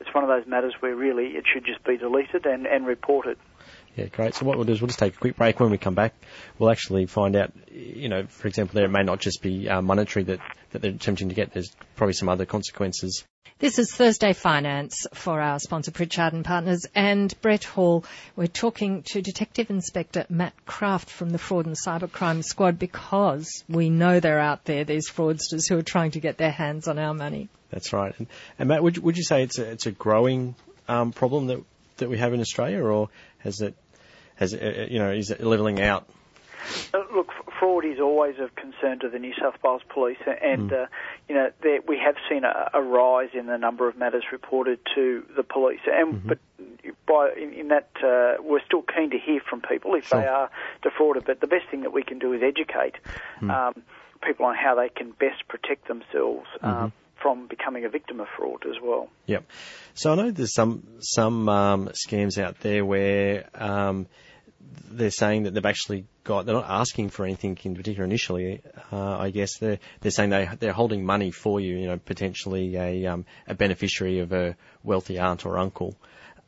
it's 0.01 0.13
one 0.13 0.25
of 0.25 0.29
those 0.29 0.47
matters 0.47 0.75
where 0.81 0.95
really 0.95 1.29
it 1.29 1.45
should 1.51 1.65
just 1.65 1.83
be 1.85 1.97
deleted 1.97 2.47
and, 2.47 2.67
and 2.67 2.85
reported. 2.87 3.39
Yeah, 3.97 4.07
great. 4.07 4.35
So 4.35 4.47
what 4.47 4.57
we'll 4.57 4.65
do 4.65 4.73
is 4.73 4.81
we'll 4.81 4.89
just 4.89 4.99
take 4.99 5.15
a 5.15 5.19
quick 5.19 5.37
break. 5.37 5.61
When 5.61 5.71
we 5.71 5.79
come 5.79 5.95
back, 5.95 6.15
we'll 6.59 6.71
actually 6.71 7.07
find 7.07 7.37
out, 7.37 7.53
you 7.71 8.09
know, 8.09 8.25
for 8.27 8.49
example, 8.49 8.75
there 8.75 8.87
it 8.87 8.91
may 8.91 9.03
not 9.03 9.21
just 9.21 9.43
be 9.43 9.69
uh, 9.69 9.83
monetary 9.83 10.25
that, 10.25 10.41
that 10.71 10.81
they're 10.81 10.93
attempting 10.93 11.29
to 11.29 11.35
get. 11.35 11.53
There's 11.53 11.71
probably 11.97 12.15
some 12.15 12.31
other 12.31 12.47
consequences. 12.47 13.25
This 13.59 13.79
is 13.79 13.93
Thursday 13.93 14.33
Finance 14.33 15.07
for 15.13 15.41
our 15.41 15.61
sponsor 15.61 15.91
Pritchard 15.91 16.33
and 16.33 16.45
Partners 16.45 16.87
and 16.95 17.33
Brett 17.43 17.65
Hall. 17.65 18.05
We're 18.35 18.47
talking 18.47 19.03
to 19.09 19.21
Detective 19.21 19.69
Inspector 19.69 20.25
Matt 20.31 20.55
Kraft 20.65 21.11
from 21.11 21.31
the 21.31 21.39
Fraud 21.39 21.67
and 21.67 21.77
Cybercrime 21.77 22.43
Squad 22.43 22.79
because 22.79 23.63
we 23.69 23.91
know 23.91 24.21
they're 24.21 24.41
out 24.41 24.65
there, 24.65 24.85
these 24.85 25.09
fraudsters 25.09 25.69
who 25.69 25.79
are 25.79 25.83
trying 25.83 26.13
to 26.13 26.21
get 26.21 26.39
their 26.39 26.51
hands 26.51 26.89
on 26.89 26.99
our 26.99 27.15
money. 27.15 27.51
That's 27.71 27.93
right. 27.93 28.15
And, 28.19 28.27
and 28.59 28.69
Matt, 28.69 28.83
would, 28.83 28.99
would 28.99 29.17
you 29.17 29.23
say 29.23 29.43
it's 29.43 29.59
a, 29.59 29.71
it's 29.71 29.87
a 29.87 29.93
growing 29.93 30.57
um, 30.89 31.13
problem 31.13 31.47
that 31.49 31.63
that 31.99 32.09
we 32.09 32.19
have 32.19 32.33
in 32.33 32.41
Australia, 32.41 32.83
or 32.83 33.11
has 33.39 33.61
it 33.61 33.75
has 34.43 34.55
uh, 34.55 34.87
you 34.91 34.99
know 34.99 35.11
is 35.11 35.31
it 35.31 35.41
leveling 35.41 35.81
out? 35.81 36.07
Uh, 36.95 37.03
look, 37.15 37.33
fraud 37.59 37.85
is 37.85 37.99
always 38.01 38.37
of 38.39 38.55
concern 38.55 39.01
to 39.01 39.09
the 39.09 39.19
New 39.19 39.33
South 39.41 39.55
Wales 39.65 39.83
Police, 39.89 40.19
and 40.27 40.71
mm. 40.71 40.83
uh, 40.83 40.87
you 41.29 41.35
know 41.35 41.51
there, 41.63 41.81
we 41.87 41.99
have 41.99 42.17
seen 42.29 42.45
a, 42.45 42.71
a, 42.75 42.83
rise 42.83 43.31
in 43.35 43.47
the 43.47 43.59
number 43.59 43.89
of 43.89 43.97
matters 43.97 44.25
reported 44.31 44.79
to 44.95 45.25
the 45.37 45.43
police. 45.43 45.81
And 45.87 46.15
mm-hmm. 46.15 46.29
but 46.29 46.39
by 47.07 47.31
in, 47.37 47.53
in 47.53 47.69
that 47.69 47.91
uh, 48.03 48.43
we're 48.43 48.65
still 48.65 48.83
keen 48.83 49.11
to 49.11 49.19
hear 49.19 49.41
from 49.49 49.61
people 49.61 49.95
if 49.95 50.07
sure. 50.09 50.21
they 50.21 50.27
are 50.27 50.51
defrauded. 50.83 51.25
But 51.25 51.41
the 51.41 51.47
best 51.47 51.69
thing 51.71 51.83
that 51.83 51.93
we 51.93 52.03
can 52.03 52.19
do 52.19 52.33
is 52.33 52.43
educate 52.43 52.95
mm. 53.41 53.51
um, 53.51 53.83
people 54.23 54.47
on 54.47 54.55
how 54.55 54.77
they 54.77 54.89
can 54.89 55.11
best 55.13 55.47
protect 55.49 55.89
themselves. 55.89 56.47
Mm-hmm. 56.63 56.67
Um, 56.67 56.93
from 57.23 57.47
becoming 57.47 57.85
a 57.85 57.89
victim 57.89 58.19
of 58.19 58.27
fraud 58.37 58.65
as 58.67 58.83
well. 58.83 59.09
Yep. 59.27 59.45
So 59.95 60.13
I 60.13 60.17
know 60.17 60.31
there's 60.33 60.53
some 60.53 60.83
some 60.99 61.49
um, 61.49 61.91
scams 61.91 62.37
out 62.37 62.59
there 62.61 62.85
where 62.85 63.49
um, 63.55 64.09
they're 64.91 65.11
saying 65.11 65.45
that 65.45 65.55
they've 65.55 65.65
actually 65.65 66.05
got 66.25 66.47
they're 66.47 66.55
not 66.55 66.69
asking 66.69 67.11
for 67.11 67.25
anything 67.25 67.59
in 67.63 67.75
particular 67.75 68.05
initially. 68.05 68.61
Uh, 68.93 69.19
I 69.19 69.31
guess 69.31 69.59
they're 69.59 69.79
they're 70.01 70.11
saying 70.11 70.31
they 70.31 70.49
they're 70.59 70.73
holding 70.73 71.05
money 71.05 71.31
for 71.31 71.61
you. 71.61 71.77
You 71.77 71.87
know, 71.89 71.99
potentially 71.99 72.77
a 72.77 73.07
um, 73.07 73.25
a 73.47 73.55
beneficiary 73.55 74.21
of 74.21 74.33
a 74.33 74.57
wealthy 74.83 75.19
aunt 75.19 75.47
or 75.47 75.59
uncle. 75.59 75.97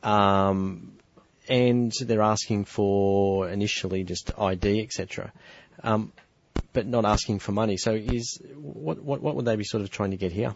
Um, 0.03 0.93
and 1.47 1.91
they're 2.01 2.21
asking 2.21 2.65
for 2.65 3.49
initially 3.49 4.03
just 4.03 4.31
ID, 4.37 4.81
etc. 4.81 5.31
Um, 5.83 6.11
but 6.73 6.85
not 6.87 7.05
asking 7.05 7.39
for 7.39 7.51
money. 7.51 7.77
So 7.77 7.93
is 7.93 8.41
what, 8.55 9.01
what 9.01 9.21
what 9.21 9.35
would 9.35 9.45
they 9.45 9.55
be 9.55 9.63
sort 9.63 9.83
of 9.83 9.89
trying 9.89 10.11
to 10.11 10.17
get 10.17 10.31
here? 10.31 10.55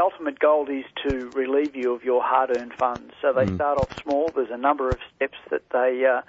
Mm. 0.00 0.10
The 0.10 0.16
ultimate 0.16 0.38
goal 0.38 0.68
is 0.68 0.84
to 1.02 1.30
relieve 1.34 1.76
you 1.76 1.94
of 1.94 2.04
your 2.04 2.22
hard-earned 2.22 2.72
funds. 2.78 3.12
So 3.20 3.32
they 3.32 3.46
mm. 3.46 3.54
start 3.56 3.78
off 3.78 3.88
small. 4.02 4.32
There's 4.34 4.50
a 4.50 4.56
number 4.56 4.92
of 4.92 4.98
steps 5.16 5.38
that 5.50 5.62
they 5.72 6.04
uh, 6.06 6.22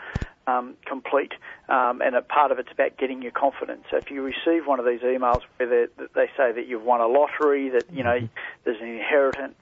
um, 0.51 0.75
complete, 0.86 1.34
um, 1.69 2.01
and 2.01 2.15
a 2.15 2.21
part 2.21 2.51
of 2.51 2.60
it's 2.60 2.71
about 2.71 2.97
getting 2.97 3.21
your 3.21 3.31
confidence. 3.31 3.84
So 3.91 3.97
if 3.97 4.10
you 4.10 4.21
receive 4.23 4.65
one 4.65 4.79
of 4.79 4.86
these 4.86 5.01
emails 5.01 5.41
where 5.57 5.88
they 5.97 6.27
say 6.38 6.51
that 6.51 6.67
you've 6.67 6.84
won 6.84 7.01
a 7.01 7.07
lottery, 7.07 7.69
that 7.69 7.86
you 7.91 8.03
know 8.03 8.17
mm-hmm. 8.17 8.25
there's 8.63 8.81
an 8.81 8.88
inheritance, 8.88 9.60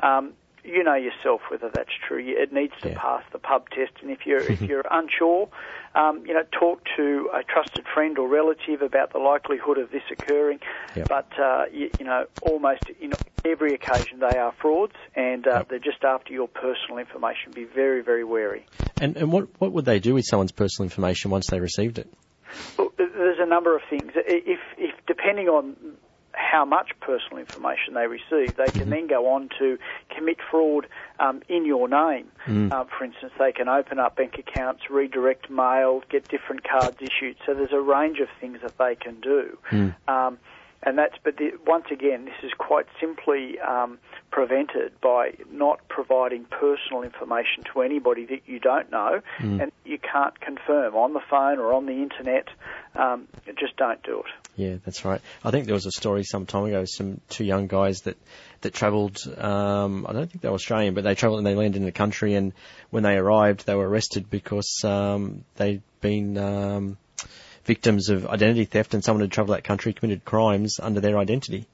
um, 0.00 0.32
you 0.64 0.84
know 0.84 0.94
yourself 0.94 1.40
whether 1.50 1.70
that's 1.72 1.90
true. 2.06 2.22
It 2.24 2.52
needs 2.52 2.74
to 2.82 2.90
yeah. 2.90 2.98
pass 3.00 3.22
the 3.32 3.38
pub 3.38 3.68
test, 3.70 3.92
and 4.02 4.10
if 4.10 4.26
you're 4.26 4.40
if 4.40 4.60
you're 4.68 4.84
unsure, 4.90 5.48
um, 5.94 6.24
you 6.26 6.34
know, 6.34 6.44
talk 6.58 6.82
to 6.96 7.30
a 7.34 7.42
trusted 7.42 7.84
friend 7.92 8.18
or 8.18 8.28
relative 8.28 8.82
about 8.82 9.12
the 9.12 9.18
likelihood 9.18 9.78
of 9.78 9.90
this 9.90 10.02
occurring. 10.10 10.60
Yep. 10.96 11.08
But 11.08 11.28
uh, 11.38 11.64
you, 11.72 11.90
you, 11.98 12.04
know, 12.04 12.26
almost 12.42 12.84
in 13.00 13.12
every 13.44 13.74
occasion 13.74 14.20
they 14.20 14.38
are 14.38 14.52
frauds, 14.60 14.94
and 15.14 15.46
uh, 15.46 15.50
yep. 15.50 15.68
they're 15.68 15.78
just 15.78 16.04
after 16.04 16.32
your 16.32 16.48
personal 16.48 16.98
information. 16.98 17.52
Be 17.52 17.64
very 17.64 18.02
very 18.02 18.24
wary. 18.24 18.66
And 19.00 19.16
and 19.16 19.32
what 19.32 19.48
what 19.58 19.72
would 19.72 19.84
they 19.84 20.00
do 20.00 20.14
with 20.14 20.24
someone's 20.26 20.52
personal 20.52 20.86
information 20.86 21.30
once 21.30 21.48
they 21.48 21.60
received 21.60 21.98
it? 21.98 22.12
Well, 22.78 22.92
there's 22.96 23.38
a 23.40 23.46
number 23.46 23.74
of 23.76 23.82
things. 23.88 24.12
If 24.14 24.60
if 24.78 24.94
depending 25.06 25.48
on 25.48 25.76
how 26.32 26.64
much 26.64 26.92
personal 27.00 27.38
information 27.38 27.94
they 27.94 28.06
receive. 28.06 28.56
They 28.56 28.70
can 28.70 28.82
mm-hmm. 28.82 28.90
then 28.90 29.06
go 29.06 29.32
on 29.32 29.48
to 29.58 29.78
commit 30.14 30.38
fraud 30.50 30.86
um, 31.18 31.42
in 31.48 31.66
your 31.66 31.88
name. 31.88 32.30
Mm. 32.46 32.72
Uh, 32.72 32.84
for 32.84 33.04
instance, 33.04 33.32
they 33.38 33.52
can 33.52 33.68
open 33.68 33.98
up 33.98 34.16
bank 34.16 34.36
accounts, 34.38 34.82
redirect 34.90 35.50
mail, 35.50 36.02
get 36.10 36.28
different 36.28 36.64
cards 36.68 36.98
issued. 37.00 37.36
So 37.46 37.54
there's 37.54 37.72
a 37.72 37.80
range 37.80 38.18
of 38.20 38.28
things 38.40 38.58
that 38.62 38.78
they 38.78 38.94
can 38.94 39.20
do. 39.20 39.58
Mm. 39.70 39.94
Um, 40.08 40.38
and 40.84 40.98
that's, 40.98 41.14
but 41.22 41.36
the, 41.36 41.52
once 41.64 41.86
again, 41.92 42.24
this 42.24 42.34
is 42.42 42.52
quite 42.58 42.86
simply 43.00 43.58
um, 43.60 43.98
prevented 44.32 45.00
by 45.00 45.34
not 45.50 45.80
providing 45.88 46.44
personal 46.46 47.04
information 47.04 47.62
to 47.72 47.82
anybody 47.82 48.26
that 48.26 48.40
you 48.46 48.58
don't 48.58 48.90
know 48.90 49.20
mm. 49.38 49.62
and 49.62 49.70
you 49.84 49.98
can't 49.98 50.40
confirm 50.40 50.96
on 50.96 51.12
the 51.12 51.20
phone 51.30 51.58
or 51.58 51.72
on 51.72 51.86
the 51.86 52.02
internet. 52.02 52.48
Um, 52.96 53.28
just 53.56 53.76
don't 53.76 54.02
do 54.02 54.20
it. 54.20 54.41
Yeah, 54.54 54.76
that's 54.84 55.04
right. 55.04 55.20
I 55.42 55.50
think 55.50 55.64
there 55.64 55.74
was 55.74 55.86
a 55.86 55.90
story 55.90 56.24
some 56.24 56.44
time 56.44 56.64
ago, 56.64 56.84
some 56.84 57.20
two 57.30 57.44
young 57.44 57.68
guys 57.68 58.02
that 58.02 58.18
that 58.60 58.74
travelled. 58.74 59.18
Um, 59.38 60.06
I 60.06 60.12
don't 60.12 60.30
think 60.30 60.42
they 60.42 60.48
were 60.48 60.54
Australian, 60.54 60.94
but 60.94 61.04
they 61.04 61.14
travelled 61.14 61.38
and 61.38 61.46
they 61.46 61.54
landed 61.54 61.78
in 61.78 61.84
the 61.84 61.92
country. 61.92 62.34
And 62.34 62.52
when 62.90 63.02
they 63.02 63.16
arrived, 63.16 63.64
they 63.64 63.74
were 63.74 63.88
arrested 63.88 64.28
because 64.30 64.82
um, 64.84 65.44
they'd 65.56 65.82
been 66.02 66.36
um, 66.36 66.98
victims 67.64 68.10
of 68.10 68.26
identity 68.26 68.66
theft, 68.66 68.92
and 68.92 69.02
someone 69.02 69.22
had 69.22 69.32
travelled 69.32 69.56
that 69.56 69.64
country, 69.64 69.94
committed 69.94 70.24
crimes 70.24 70.78
under 70.80 71.00
their 71.00 71.16
identity, 71.18 71.66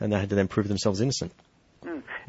and 0.00 0.12
they 0.12 0.18
had 0.18 0.30
to 0.30 0.34
then 0.34 0.48
prove 0.48 0.66
themselves 0.66 1.00
innocent. 1.00 1.32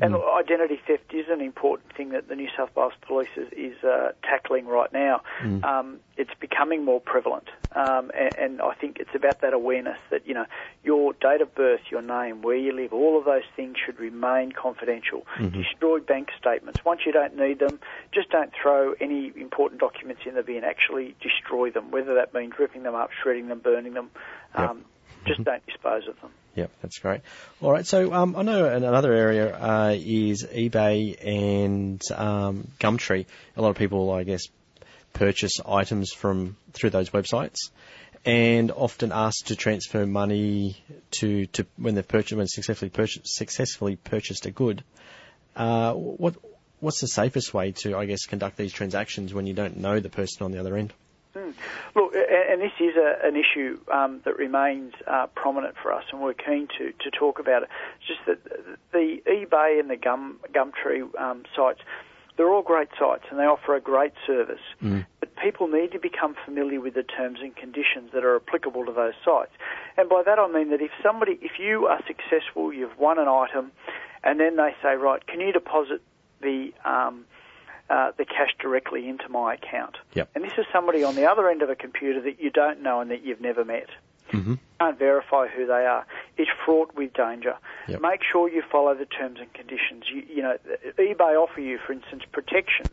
And 0.02 0.14
mm. 0.14 0.40
identity 0.40 0.80
theft 0.86 1.14
is 1.14 1.26
an 1.30 1.42
important 1.42 1.94
thing 1.96 2.10
that 2.10 2.28
the 2.28 2.36
New 2.36 2.50
South 2.56 2.76
Wales 2.76 2.94
Police 3.02 3.30
is, 3.38 3.48
is 3.54 3.84
uh, 3.84 4.12
tackling 4.24 4.68
right 4.68 4.92
now. 4.92 5.22
Mm. 5.42 5.64
Um, 5.64 6.00
it's 6.18 6.34
becoming 6.40 6.84
more 6.86 7.00
prevalent, 7.00 7.50
um, 7.74 8.12
and, 8.18 8.36
and, 8.38 8.62
I 8.62 8.74
think 8.74 9.00
it's 9.00 9.14
about 9.14 9.42
that 9.42 9.54
awareness 9.54 9.98
that 10.10 10.26
you 10.26 10.34
know 10.34 10.46
your 10.84 11.14
date 11.14 11.42
of 11.42 11.54
birth, 11.54 11.82
your 11.90 12.02
name, 12.02 12.42
where 12.42 12.56
you 12.56 12.72
live, 12.72 12.94
all 12.94 13.18
of 13.18 13.26
those 13.26 13.44
things 13.56 13.76
should 13.84 14.00
remain 14.00 14.52
confidential. 14.52 15.26
Mm-hmm. 15.38 15.62
Destroy 15.62 16.00
bank 16.00 16.30
statements 16.40 16.86
once 16.86 17.02
you 17.06 17.12
don't 17.12 17.36
need 17.36 17.60
them. 17.60 17.80
Just 18.14 18.30
don't 18.30 18.52
throw 18.62 18.94
any 19.02 19.34
important 19.36 19.82
documents 19.82 20.22
in 20.26 20.36
the 20.36 20.44
bin. 20.44 20.64
Actually, 20.64 21.16
destroy 21.22 21.70
them. 21.70 21.92
Whether 21.92 22.16
that 22.16 22.34
means 22.34 22.54
ripping 22.58 22.84
them 22.84 22.96
up, 22.96 23.10
shredding 23.12 23.48
them, 23.50 23.60
burning 23.60 23.94
them. 23.94 24.10
Yep. 24.58 24.70
Um, 24.70 24.86
just 25.26 25.40
mm-hmm. 25.40 25.44
don't 25.44 25.66
dispose 25.66 26.08
of 26.08 26.20
them. 26.22 26.32
Yep, 26.56 26.72
that's 26.82 27.00
great. 27.00 27.22
All 27.62 27.72
right, 27.72 27.86
so 27.86 28.14
um, 28.14 28.36
I 28.36 28.44
know 28.44 28.66
another 28.66 29.14
area 29.14 29.56
uh, 29.56 29.96
is 29.98 30.44
eBay 30.46 31.18
and 31.22 32.02
um, 32.14 32.68
Gumtree. 32.80 33.26
A 33.58 33.62
lot 33.62 33.70
of 33.70 33.78
people, 33.78 34.12
I 34.12 34.24
guess, 34.24 34.44
purchase 35.14 35.60
items 35.66 36.14
from 36.14 36.56
through 36.74 36.92
those 36.92 37.10
websites, 37.10 37.72
and 38.24 38.72
often 38.72 39.12
ask 39.12 39.48
to 39.48 39.56
transfer 39.56 40.06
money 40.06 40.78
to, 41.12 41.46
to 41.48 41.66
when 41.78 41.96
they've 41.96 42.08
purchased 42.08 42.38
when 42.38 42.48
successfully 42.48 42.90
purchased 42.90 43.28
successfully 43.28 43.96
purchased 43.96 44.46
a 44.46 44.52
good. 44.52 44.84
Uh, 45.56 45.94
what 45.94 46.36
what's 46.80 47.02
the 47.02 47.08
safest 47.08 47.54
way 47.54 47.72
to, 47.72 47.98
I 47.98 48.06
guess, 48.06 48.26
conduct 48.26 48.58
these 48.58 48.74
transactions 48.74 49.34
when 49.34 49.48
you 49.48 49.54
don't 49.54 49.78
know 49.78 50.00
the 50.00 50.10
person 50.10 50.44
on 50.46 50.52
the 50.52 50.60
other 50.60 50.78
end? 50.78 50.94
Mm. 51.36 51.54
Look, 51.96 52.16
and 52.16 52.62
this 52.62 52.72
is 52.80 52.96
a, 52.96 53.18
an 53.24 53.36
issue 53.36 53.80
um, 53.92 54.22
that 54.24 54.38
remains 54.38 54.94
uh, 55.06 55.28
prominent 55.36 55.76
for 55.82 55.92
us, 55.92 56.04
and 56.12 56.22
we're 56.22 56.34
keen 56.34 56.68
to, 56.78 56.94
to 57.04 57.12
talk 57.12 57.40
about 57.40 57.64
it. 57.64 57.70
It's 58.00 58.08
just 58.08 58.26
that 58.26 58.78
the 58.94 59.22
eBay 59.28 59.80
and 59.80 59.90
the 59.90 59.98
Gum, 59.98 60.40
Gumtree 60.54 61.04
um, 61.20 61.44
sites, 61.56 61.82
they're 62.38 62.50
all 62.52 62.62
great 62.62 62.90
sites 63.00 63.24
and 63.30 63.40
they 63.40 63.46
offer 63.46 63.76
a 63.76 63.82
great 63.82 64.14
service. 64.28 64.60
Mm. 64.84 65.06
But 65.20 65.36
people 65.38 65.68
need 65.68 65.92
to 65.94 66.00
become 66.00 66.36
familiar 66.46 66.82
with 66.82 66.94
the 66.94 67.04
terms 67.04 67.40
and 67.42 67.56
conditions 67.56 68.12
that 68.14 68.26
are 68.26 68.36
applicable 68.36 68.86
to 68.86 68.92
those 68.92 69.14
sites. 69.24 69.52
And 69.98 70.10
by 70.10 70.24
that 70.26 70.38
I 70.38 70.48
mean 70.52 70.70
that 70.72 70.82
if 70.82 70.92
somebody, 71.02 71.40
if 71.42 71.60
you 71.60 71.86
are 71.86 72.02
successful, 72.06 72.74
you've 72.74 72.98
won 72.98 73.20
an 73.20 73.28
item, 73.28 73.72
and 74.24 74.40
then 74.40 74.58
they 74.58 74.76
say, 74.82 74.96
right, 74.96 75.26
can 75.26 75.40
you 75.40 75.54
deposit 75.54 76.02
the 76.42 76.74
um, 76.84 77.26
uh, 77.90 78.12
the 78.18 78.26
cash 78.26 78.56
directly 78.60 79.08
into 79.08 79.30
my 79.30 79.54
account. 79.54 79.98
Yep. 80.14 80.30
And 80.36 80.44
this 80.44 80.54
is 80.58 80.66
somebody 80.74 81.04
on 81.04 81.16
the 81.16 81.30
other 81.30 81.50
end 81.50 81.62
of 81.62 81.70
a 81.70 81.76
computer 81.76 82.22
that 82.22 82.40
you 82.40 82.50
don't 82.50 82.82
know 82.82 83.00
and 83.00 83.12
that 83.12 83.24
you've 83.24 83.42
never 83.42 83.64
met. 83.64 83.90
Mm-hmm. 84.32 84.56
Can't 84.80 84.98
verify 84.98 85.48
who 85.48 85.68
they 85.68 85.86
are. 85.86 86.06
It's 86.38 86.50
fraught 86.66 86.96
with 86.96 87.14
danger. 87.14 87.56
Yep. 87.88 88.02
Make 88.02 88.22
sure 88.24 88.50
you 88.50 88.64
follow 88.72 88.96
the 88.96 89.06
terms 89.06 89.40
and 89.40 89.54
conditions. 89.54 90.06
You, 90.12 90.24
you 90.28 90.42
know, 90.42 90.58
eBay 90.98 91.36
offer 91.36 91.62
you, 91.62 91.78
for 91.86 91.94
instance, 91.94 92.24
protections 92.32 92.90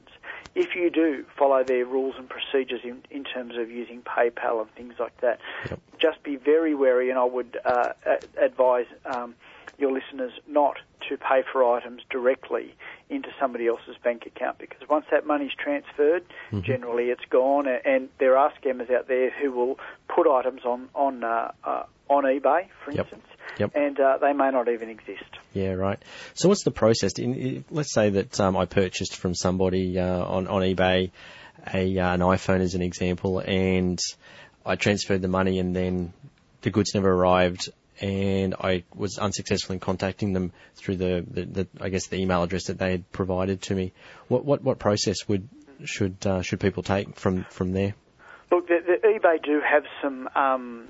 if 0.55 0.75
you 0.75 0.91
do 0.91 1.25
follow 1.37 1.65
their 1.65 1.85
rules 1.87 2.15
and 2.19 2.29
procedures 2.29 2.81
in, 2.85 3.03
in 3.11 3.25
terms 3.25 3.57
of 3.57 3.71
using 3.71 4.03
PayPal 4.03 4.61
and 4.61 4.71
things 4.75 4.95
like 4.99 5.19
that. 5.21 5.41
Yep. 5.71 5.81
Just 5.99 6.23
be 6.23 6.37
very 6.37 6.75
wary, 6.75 7.11
and 7.11 7.19
I 7.19 7.25
would 7.25 7.59
uh, 7.65 7.93
advise 8.37 8.87
um, 9.07 9.35
your 9.79 9.93
listeners 9.93 10.33
not 10.47 10.79
to 11.09 11.17
pay 11.17 11.43
for 11.51 11.65
items 11.65 12.03
directly 12.11 12.75
into 13.11 13.29
somebody 13.39 13.67
else's 13.67 13.97
bank 14.03 14.27
account 14.27 14.59
because 14.59 14.89
once 14.89 15.05
that 15.11 15.27
money's 15.27 15.53
transferred, 15.57 16.25
mm-hmm. 16.51 16.61
generally 16.61 17.11
it's 17.11 17.25
gone. 17.29 17.67
And 17.67 18.09
there 18.19 18.37
are 18.37 18.53
scammers 18.63 18.93
out 18.93 19.09
there 19.09 19.31
who 19.31 19.53
will 19.53 19.79
put 20.09 20.27
items 20.27 20.65
on 20.65 20.89
on 20.95 21.25
uh, 21.25 21.53
uh, 21.65 21.85
on 22.13 22.25
eBay, 22.25 22.69
for 22.85 22.93
yep. 22.93 23.07
instance, 23.07 23.27
yep. 23.59 23.73
and 23.75 23.99
uh, 23.99 24.19
they 24.19 24.33
may 24.33 24.51
not 24.51 24.69
even 24.69 24.89
exist. 24.89 25.25
Yeah, 25.53 25.73
right. 25.73 26.03
So 26.35 26.49
what's 26.49 26.65
the 26.65 26.71
process? 26.71 27.19
In, 27.19 27.65
let's 27.71 27.93
say 27.93 28.11
that 28.11 28.39
um, 28.41 28.57
I 28.57 28.67
purchased 28.67 29.17
from 29.17 29.35
somebody 29.35 29.99
uh, 29.99 30.25
on 30.25 30.49
on 30.49 30.63
eBay. 30.63 31.11
a 31.67 31.99
uh, 31.99 32.15
an 32.15 32.21
iPhone 32.21 32.61
as 32.61 32.75
an 32.75 32.83
example, 32.83 33.39
and 33.39 34.01
I 34.65 34.77
transferred 34.77 35.23
the 35.23 35.29
money, 35.29 35.59
and 35.59 35.75
then 35.75 36.13
the 36.63 36.71
goods 36.71 36.95
never 36.95 37.11
arrived, 37.11 37.71
and 38.01 38.55
I 38.55 38.85
was 38.95 39.19
unsuccessful 39.19 39.75
in 39.75 39.81
contacting 39.81 40.33
them 40.33 40.53
through 40.75 40.97
the, 40.97 41.25
the, 41.29 41.45
the 41.45 41.69
I 41.81 41.89
guess 41.89 42.07
the 42.07 42.17
email 42.17 42.43
address 42.43 42.67
that 42.67 42.79
they 42.79 42.91
had 42.91 43.11
provided 43.13 43.63
to 43.63 43.75
me. 43.75 43.93
What 44.29 44.45
what 44.45 44.63
what 44.63 44.79
process 44.79 45.29
would 45.29 45.49
should 45.85 46.27
uh, 46.27 46.43
should 46.43 46.61
people 46.61 46.83
take 46.83 47.17
from 47.17 47.45
from 47.51 47.73
there? 47.73 47.95
Look, 48.51 48.69
the, 48.69 48.81
the 48.85 49.09
eBay 49.09 49.43
do 49.43 49.61
have 49.61 49.85
some 50.03 50.29
um, 50.35 50.89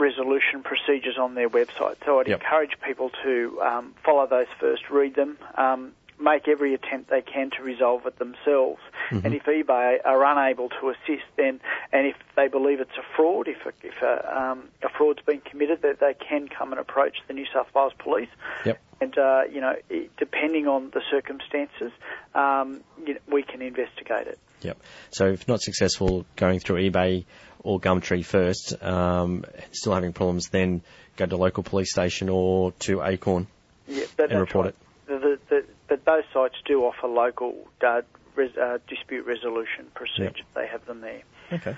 resolution 0.00 0.62
procedures 0.64 1.18
on 1.18 1.34
their 1.34 1.48
website, 1.48 1.96
so 2.04 2.18
I'd 2.20 2.28
Yep. 2.28 2.40
encourage 2.40 2.72
people 2.84 3.10
to 3.22 3.60
um, 3.62 3.94
follow 4.04 4.26
those 4.26 4.48
first, 4.58 4.90
read 4.90 5.14
them, 5.14 5.38
um, 5.56 5.92
make 6.18 6.48
every 6.48 6.74
attempt 6.74 7.08
they 7.10 7.22
can 7.22 7.50
to 7.56 7.62
resolve 7.62 8.04
it 8.06 8.18
themselves. 8.18 8.80
And 9.10 9.34
if 9.34 9.44
eBay 9.44 9.96
are 10.04 10.24
unable 10.24 10.68
to 10.68 10.90
assist, 10.90 11.24
then 11.36 11.60
and 11.92 12.06
if 12.06 12.14
they 12.36 12.46
believe 12.46 12.80
it's 12.80 12.96
a 12.96 13.16
fraud, 13.16 13.48
if 13.48 13.64
a, 13.66 13.72
if 13.82 14.00
a, 14.02 14.40
um, 14.40 14.68
a 14.82 14.88
fraud's 14.96 15.20
been 15.22 15.40
committed, 15.40 15.82
that 15.82 15.98
they 15.98 16.14
can 16.14 16.46
come 16.46 16.70
and 16.72 16.80
approach 16.80 17.16
the 17.26 17.34
New 17.34 17.46
South 17.52 17.66
Wales 17.74 17.92
Police. 17.98 18.28
Yep. 18.64 18.80
And 19.00 19.18
uh, 19.18 19.42
you 19.50 19.60
know, 19.60 19.74
depending 20.16 20.68
on 20.68 20.90
the 20.90 21.00
circumstances, 21.10 21.90
um, 22.34 22.82
you 23.04 23.14
know, 23.14 23.20
we 23.32 23.42
can 23.42 23.62
investigate 23.62 24.28
it. 24.28 24.38
Yep. 24.60 24.78
So 25.10 25.26
if 25.28 25.48
not 25.48 25.60
successful 25.60 26.26
going 26.36 26.60
through 26.60 26.90
eBay 26.90 27.24
or 27.62 27.80
Gumtree 27.80 28.24
first, 28.24 28.82
um, 28.82 29.44
still 29.72 29.94
having 29.94 30.12
problems, 30.12 30.48
then 30.48 30.82
go 31.16 31.26
to 31.26 31.36
local 31.36 31.62
police 31.62 31.92
station 31.92 32.28
or 32.28 32.72
to 32.80 33.02
Acorn 33.02 33.46
Yeah, 33.86 34.04
that, 34.16 34.30
and 34.30 34.40
report 34.40 34.66
right. 34.66 34.74
it. 35.08 35.20
The, 35.20 35.38
the, 35.48 35.64
but 35.88 36.04
those 36.04 36.24
sites 36.32 36.56
do 36.64 36.84
offer 36.84 37.08
local 37.08 37.54
uh, 37.84 38.02
res, 38.36 38.56
uh, 38.56 38.78
dispute 38.88 39.26
resolution 39.26 39.86
procedures. 39.94 40.46
They 40.54 40.66
have 40.66 40.84
them 40.86 41.00
there. 41.00 41.22
Okay. 41.52 41.76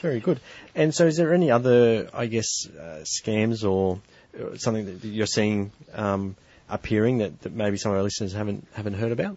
Very 0.00 0.20
good. 0.20 0.40
And 0.74 0.94
so 0.94 1.06
is 1.06 1.16
there 1.16 1.32
any 1.32 1.50
other, 1.50 2.08
I 2.12 2.26
guess, 2.26 2.66
uh, 2.66 3.04
scams 3.04 3.68
or 3.68 4.00
uh, 4.36 4.56
something 4.56 4.86
that 4.86 5.04
you're 5.04 5.26
seeing 5.26 5.70
um, 5.94 6.34
appearing 6.68 7.18
that, 7.18 7.40
that 7.42 7.52
maybe 7.52 7.76
some 7.76 7.92
of 7.92 7.98
our 7.98 8.02
listeners 8.02 8.32
haven't 8.32 8.66
haven't 8.72 8.94
heard 8.94 9.12
about? 9.12 9.36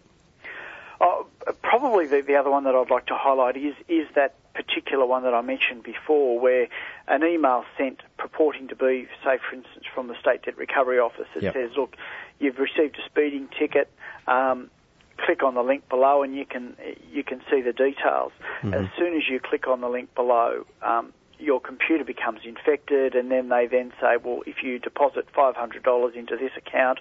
Oh, 1.00 1.26
probably 1.62 2.06
the, 2.06 2.22
the 2.22 2.36
other 2.36 2.50
one 2.50 2.64
that 2.64 2.74
I'd 2.74 2.90
like 2.90 3.06
to 3.06 3.14
highlight 3.14 3.56
is 3.56 3.74
is 3.86 4.08
that 4.14 4.34
particular 4.56 5.04
one 5.06 5.22
that 5.24 5.34
I 5.34 5.42
mentioned 5.42 5.82
before, 5.82 6.40
where 6.40 6.66
an 7.06 7.22
email 7.22 7.64
sent 7.76 8.00
purporting 8.16 8.68
to 8.68 8.76
be, 8.76 9.06
say, 9.22 9.38
for 9.38 9.54
instance, 9.54 9.84
from 9.94 10.08
the 10.08 10.16
State 10.18 10.42
Debt 10.44 10.56
Recovery 10.56 10.98
Office 10.98 11.28
that 11.34 11.42
Yep. 11.42 11.52
says, 11.54 11.76
"Look, 11.76 11.96
you've 12.38 12.58
received 12.58 12.98
a 12.98 13.02
speeding 13.04 13.48
ticket." 13.58 13.92
Um, 14.26 14.70
click 15.18 15.42
on 15.42 15.54
the 15.54 15.62
link 15.62 15.88
below 15.88 16.22
and 16.22 16.34
you 16.36 16.44
can 16.44 16.76
you 17.10 17.24
can 17.24 17.40
see 17.50 17.60
the 17.62 17.72
details. 17.72 18.32
As 18.64 18.84
soon 18.98 19.16
as 19.16 19.28
you 19.28 19.40
click 19.40 19.66
on 19.66 19.80
the 19.80 19.88
link 19.88 20.14
below, 20.14 20.66
um, 20.82 21.12
your 21.38 21.60
computer 21.60 22.04
becomes 22.04 22.40
infected, 22.44 23.14
and 23.14 23.30
then 23.30 23.48
they 23.48 23.66
then 23.66 23.92
say, 24.00 24.16
well, 24.22 24.40
if 24.46 24.62
you 24.62 24.78
deposit 24.78 25.26
five 25.34 25.56
hundred 25.56 25.82
dollars 25.82 26.14
into 26.16 26.36
this 26.36 26.52
account 26.56 26.98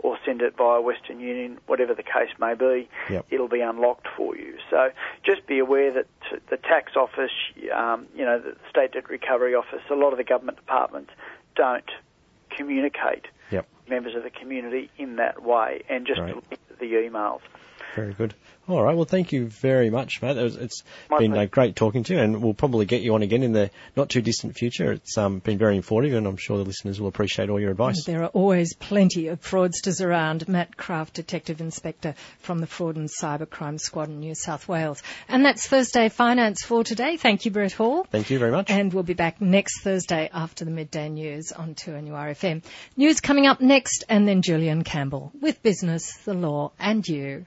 or 0.00 0.16
send 0.24 0.42
it 0.42 0.56
via 0.56 0.80
Western 0.80 1.18
Union, 1.20 1.58
whatever 1.66 1.94
the 1.94 2.02
case 2.02 2.30
may 2.38 2.54
be, 2.54 2.88
Yep. 3.10 3.26
it'll 3.30 3.48
be 3.48 3.60
unlocked 3.60 4.06
for 4.16 4.36
you. 4.36 4.56
So 4.70 4.90
just 5.24 5.46
be 5.46 5.58
aware 5.58 5.92
that 5.92 6.06
the 6.50 6.56
tax 6.56 6.96
office, 6.96 7.32
um, 7.74 8.06
you 8.14 8.24
know, 8.24 8.38
the 8.38 8.56
state 8.70 8.92
debt 8.92 9.08
recovery 9.10 9.54
office, 9.54 9.82
a 9.90 9.94
lot 9.94 10.12
of 10.12 10.18
the 10.18 10.24
government 10.24 10.56
departments 10.58 11.10
don't 11.56 11.90
communicate 12.50 13.26
Yep. 13.50 13.66
members 13.88 14.14
of 14.14 14.22
the 14.22 14.30
community 14.30 14.90
in 14.98 15.16
that 15.16 15.42
way, 15.42 15.82
and 15.88 16.06
just 16.06 16.20
Right. 16.20 16.36
the 16.78 16.92
emails. 16.92 17.40
Very 17.94 18.12
good. 18.14 18.34
All 18.68 18.82
right. 18.82 18.94
Well, 18.94 19.06
thank 19.06 19.32
you 19.32 19.46
very 19.46 19.88
much, 19.88 20.20
Matt. 20.20 20.36
It 20.36 20.42
was, 20.42 20.56
it's 20.56 20.82
My 21.08 21.18
been 21.18 21.36
uh, 21.36 21.46
great 21.46 21.74
talking 21.74 22.04
to 22.04 22.14
you, 22.14 22.20
and 22.20 22.42
we'll 22.42 22.52
probably 22.52 22.84
get 22.84 23.00
you 23.00 23.14
on 23.14 23.22
again 23.22 23.42
in 23.42 23.52
the 23.52 23.70
not 23.96 24.10
too 24.10 24.20
distant 24.20 24.56
future. 24.56 24.92
It's 24.92 25.16
um, 25.16 25.38
been 25.38 25.56
very 25.56 25.76
informative, 25.76 26.18
and 26.18 26.26
I'm 26.26 26.36
sure 26.36 26.58
the 26.58 26.64
listeners 26.64 27.00
will 27.00 27.08
appreciate 27.08 27.48
all 27.48 27.58
your 27.58 27.70
advice. 27.70 28.04
There 28.04 28.22
are 28.24 28.28
always 28.28 28.74
plenty 28.74 29.28
of 29.28 29.40
fraudsters 29.40 30.04
around. 30.04 30.46
Matt 30.48 30.76
Craft, 30.76 31.14
Detective 31.14 31.62
Inspector 31.62 32.14
from 32.40 32.58
the 32.58 32.66
Fraud 32.66 32.96
and 32.96 33.08
Cybercrime 33.08 33.80
Squad 33.80 34.10
in 34.10 34.20
New 34.20 34.34
South 34.34 34.68
Wales. 34.68 35.02
And 35.28 35.46
that's 35.46 35.66
Thursday 35.66 36.10
Finance 36.10 36.62
for 36.62 36.84
today. 36.84 37.16
Thank 37.16 37.46
you, 37.46 37.50
Brett 37.50 37.72
Hall. 37.72 38.06
Thank 38.10 38.28
you 38.28 38.38
very 38.38 38.50
much. 38.50 38.70
And 38.70 38.92
we'll 38.92 39.02
be 39.02 39.14
back 39.14 39.40
next 39.40 39.80
Thursday 39.80 40.28
after 40.30 40.66
the 40.66 40.70
midday 40.70 41.08
news 41.08 41.52
on 41.52 41.74
2NURFM. 41.74 42.62
News 42.98 43.20
coming 43.20 43.46
up 43.46 43.62
next, 43.62 44.04
and 44.10 44.28
then 44.28 44.42
Julian 44.42 44.84
Campbell 44.84 45.32
with 45.40 45.62
business, 45.62 46.18
the 46.18 46.34
law, 46.34 46.72
and 46.78 47.06
you. 47.08 47.46